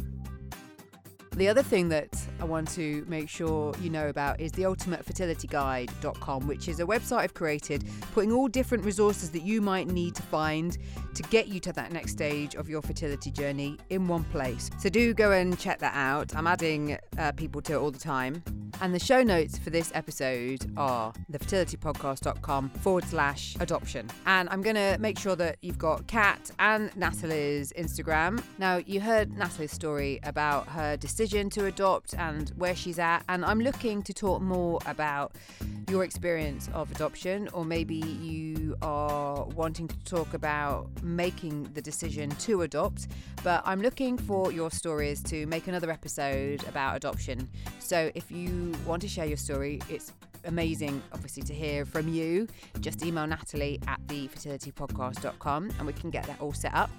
The 1.36 1.48
other 1.48 1.62
thing 1.62 1.88
that 1.88 2.14
I 2.40 2.44
want 2.44 2.68
to 2.72 3.06
make 3.08 3.26
sure 3.26 3.72
you 3.80 3.88
know 3.88 4.08
about 4.08 4.38
is 4.38 4.52
the 4.52 4.64
ultimatefertilityguide.com, 4.64 6.46
which 6.46 6.68
is 6.68 6.78
a 6.78 6.84
website 6.84 7.18
I've 7.18 7.32
created 7.32 7.84
putting 8.12 8.32
all 8.32 8.48
different 8.48 8.84
resources 8.84 9.30
that 9.30 9.40
you 9.40 9.62
might 9.62 9.88
need 9.88 10.14
to 10.16 10.22
find 10.22 10.76
to 11.22 11.28
get 11.30 11.48
you 11.48 11.60
to 11.60 11.72
that 11.72 11.92
next 11.92 12.12
stage 12.12 12.54
of 12.54 12.68
your 12.68 12.82
fertility 12.82 13.30
journey 13.30 13.78
in 13.90 14.08
one 14.08 14.24
place. 14.24 14.70
So 14.78 14.88
do 14.88 15.14
go 15.14 15.32
and 15.32 15.58
check 15.58 15.78
that 15.80 15.94
out. 15.94 16.34
I'm 16.34 16.46
adding 16.46 16.98
uh, 17.18 17.32
people 17.32 17.60
to 17.62 17.74
it 17.74 17.76
all 17.76 17.90
the 17.90 17.98
time. 17.98 18.42
And 18.80 18.92
the 18.92 18.98
show 18.98 19.22
notes 19.22 19.58
for 19.58 19.70
this 19.70 19.92
episode 19.94 20.72
are 20.76 21.12
thefertilitypodcast.com 21.30 22.70
forward 22.70 23.04
slash 23.04 23.56
adoption. 23.60 24.10
And 24.26 24.48
I'm 24.48 24.60
going 24.60 24.76
to 24.76 24.96
make 24.98 25.18
sure 25.18 25.36
that 25.36 25.58
you've 25.60 25.78
got 25.78 26.06
Cat 26.08 26.50
and 26.58 26.94
Natalie's 26.96 27.72
Instagram. 27.78 28.42
Now, 28.58 28.78
you 28.78 29.00
heard 29.00 29.36
Natalie's 29.38 29.70
story 29.70 30.18
about 30.24 30.66
her 30.68 30.96
decision 30.96 31.48
to 31.50 31.66
adopt 31.66 32.14
and 32.14 32.50
where 32.56 32.74
she's 32.74 32.98
at. 32.98 33.22
And 33.28 33.44
I'm 33.44 33.60
looking 33.60 34.02
to 34.02 34.12
talk 34.12 34.42
more 34.42 34.80
about 34.86 35.36
your 35.88 36.02
experience 36.02 36.68
of 36.72 36.90
adoption, 36.90 37.48
or 37.52 37.64
maybe 37.64 37.96
you 37.96 38.76
are 38.82 39.44
wanting 39.44 39.86
to 39.86 39.98
talk 40.04 40.34
about 40.34 40.88
making 41.14 41.70
the 41.74 41.82
decision 41.82 42.30
to 42.30 42.62
adopt. 42.62 43.08
But 43.42 43.62
I'm 43.64 43.80
looking 43.80 44.16
for 44.16 44.52
your 44.52 44.70
stories 44.70 45.22
to 45.24 45.46
make 45.46 45.68
another 45.68 45.90
episode 45.90 46.64
about 46.68 46.96
adoption. 46.96 47.48
So 47.78 48.10
if 48.14 48.30
you 48.30 48.72
want 48.86 49.02
to 49.02 49.08
share 49.08 49.26
your 49.26 49.36
story, 49.36 49.80
it's 49.88 50.12
amazing, 50.44 51.02
obviously, 51.12 51.42
to 51.44 51.54
hear 51.54 51.84
from 51.84 52.08
you. 52.08 52.48
Just 52.80 53.04
email 53.04 53.26
Natalie 53.26 53.80
at 53.86 54.00
thefertilitypodcast.com 54.06 55.70
and 55.78 55.86
we 55.86 55.92
can 55.92 56.10
get 56.10 56.24
that 56.26 56.40
all 56.40 56.52
set 56.52 56.74
up. 56.74 56.90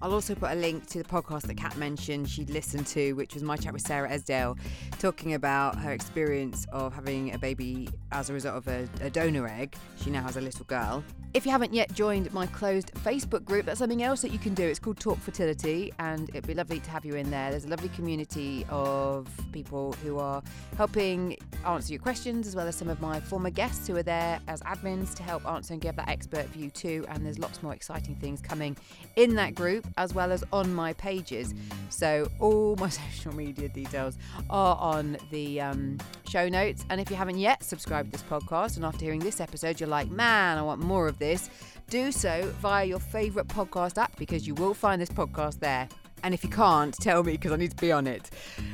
I'll 0.00 0.14
also 0.14 0.36
put 0.36 0.52
a 0.52 0.54
link 0.54 0.86
to 0.88 0.98
the 0.98 1.08
podcast 1.08 1.42
that 1.42 1.56
Cat 1.56 1.76
mentioned 1.76 2.28
she'd 2.28 2.50
listened 2.50 2.86
to, 2.88 3.14
which 3.14 3.34
was 3.34 3.42
my 3.42 3.56
chat 3.56 3.72
with 3.72 3.82
Sarah 3.82 4.08
Esdaile, 4.08 4.56
talking 5.00 5.34
about 5.34 5.76
her 5.76 5.90
experience 5.90 6.66
of 6.70 6.94
having 6.94 7.34
a 7.34 7.38
baby 7.38 7.88
as 8.12 8.30
a 8.30 8.32
result 8.32 8.56
of 8.56 8.68
a, 8.68 8.88
a, 9.00 9.10
donor 9.10 9.48
egg. 9.48 9.74
She 10.00 10.10
now 10.10 10.22
has 10.22 10.36
a 10.36 10.40
little 10.40 10.64
girl. 10.66 11.02
If 11.34 11.44
you 11.44 11.52
haven't 11.52 11.74
yet 11.74 11.92
joined 11.92 12.32
my 12.32 12.46
closed 12.46 12.92
Facebook 12.94 13.44
group, 13.44 13.66
that's 13.66 13.80
something 13.80 14.02
else 14.02 14.22
that 14.22 14.30
you 14.30 14.38
can 14.38 14.54
do. 14.54 14.64
It's 14.64 14.78
called 14.78 14.98
Talk 14.98 15.18
Fertility, 15.18 15.92
and 15.98 16.28
it'd 16.30 16.46
be 16.46 16.54
lovely 16.54 16.80
to 16.80 16.90
have 16.90 17.04
you 17.04 17.16
in 17.16 17.30
there. 17.30 17.50
There's 17.50 17.64
a 17.64 17.68
lovely 17.68 17.90
community 17.90 18.64
of 18.70 19.28
people 19.52 19.92
who 20.04 20.18
are 20.18 20.42
helping 20.76 21.36
answer 21.66 21.92
your 21.92 22.00
questions, 22.00 22.46
as 22.46 22.56
well 22.56 22.66
as 22.66 22.76
some 22.76 22.88
of 22.88 23.00
my 23.00 23.20
former 23.20 23.50
guests 23.50 23.86
who 23.88 23.96
are 23.96 24.02
there 24.02 24.40
as 24.48 24.62
admins 24.62 25.14
to 25.16 25.22
help 25.22 25.46
answer 25.46 25.74
and 25.74 25.82
give 25.82 25.96
that 25.96 26.08
expert 26.08 26.46
view 26.46 26.70
too. 26.70 27.04
And 27.08 27.26
there's 27.26 27.38
lots 27.38 27.62
more 27.62 27.74
exciting 27.74 28.14
things 28.14 28.40
coming 28.40 28.76
in 29.16 29.34
that 29.34 29.54
group. 29.54 29.86
As 29.96 30.14
well 30.14 30.32
as 30.32 30.44
on 30.52 30.74
my 30.74 30.92
pages. 30.94 31.54
So 31.88 32.30
all 32.40 32.76
my 32.80 32.88
social 32.88 33.34
media 33.34 33.68
details 33.68 34.18
are 34.50 34.76
on 34.76 35.16
the 35.30 35.60
um, 35.60 35.98
show 36.28 36.48
notes. 36.48 36.84
And 36.90 37.00
if 37.00 37.10
you 37.10 37.16
haven't 37.16 37.38
yet 37.38 37.64
subscribed 37.64 38.12
to 38.12 38.18
this 38.18 38.28
podcast, 38.28 38.76
and 38.76 38.84
after 38.84 39.04
hearing 39.04 39.20
this 39.20 39.40
episode, 39.40 39.80
you're 39.80 39.88
like, 39.88 40.10
man, 40.10 40.58
I 40.58 40.62
want 40.62 40.80
more 40.80 41.08
of 41.08 41.18
this, 41.18 41.50
do 41.88 42.12
so 42.12 42.52
via 42.60 42.84
your 42.84 42.98
favourite 42.98 43.48
podcast 43.48 43.98
app 43.98 44.16
because 44.16 44.46
you 44.46 44.54
will 44.54 44.74
find 44.74 45.00
this 45.00 45.08
podcast 45.10 45.60
there. 45.60 45.88
And 46.22 46.34
if 46.34 46.42
you 46.42 46.50
can't, 46.50 46.94
tell 46.94 47.22
me 47.22 47.32
because 47.32 47.52
I 47.52 47.56
need 47.56 47.70
to 47.70 47.76
be 47.76 47.92
on 47.92 48.06
it. 48.06 48.30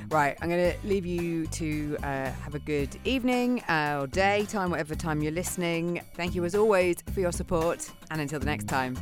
Right, 0.08 0.36
I'm 0.40 0.48
going 0.48 0.72
to 0.72 0.86
leave 0.86 1.06
you 1.06 1.46
to 1.48 1.96
uh, 2.02 2.30
have 2.30 2.54
a 2.54 2.58
good 2.58 2.96
evening 3.04 3.62
uh, 3.68 3.98
or 4.00 4.06
day, 4.06 4.46
time, 4.48 4.70
whatever 4.70 4.94
time 4.94 5.22
you're 5.22 5.32
listening. 5.32 6.00
Thank 6.14 6.34
you 6.34 6.44
as 6.44 6.54
always 6.54 6.96
for 7.12 7.20
your 7.20 7.32
support, 7.32 7.90
and 8.10 8.20
until 8.20 8.40
the 8.40 8.46
next 8.46 8.66
time. 8.66 8.96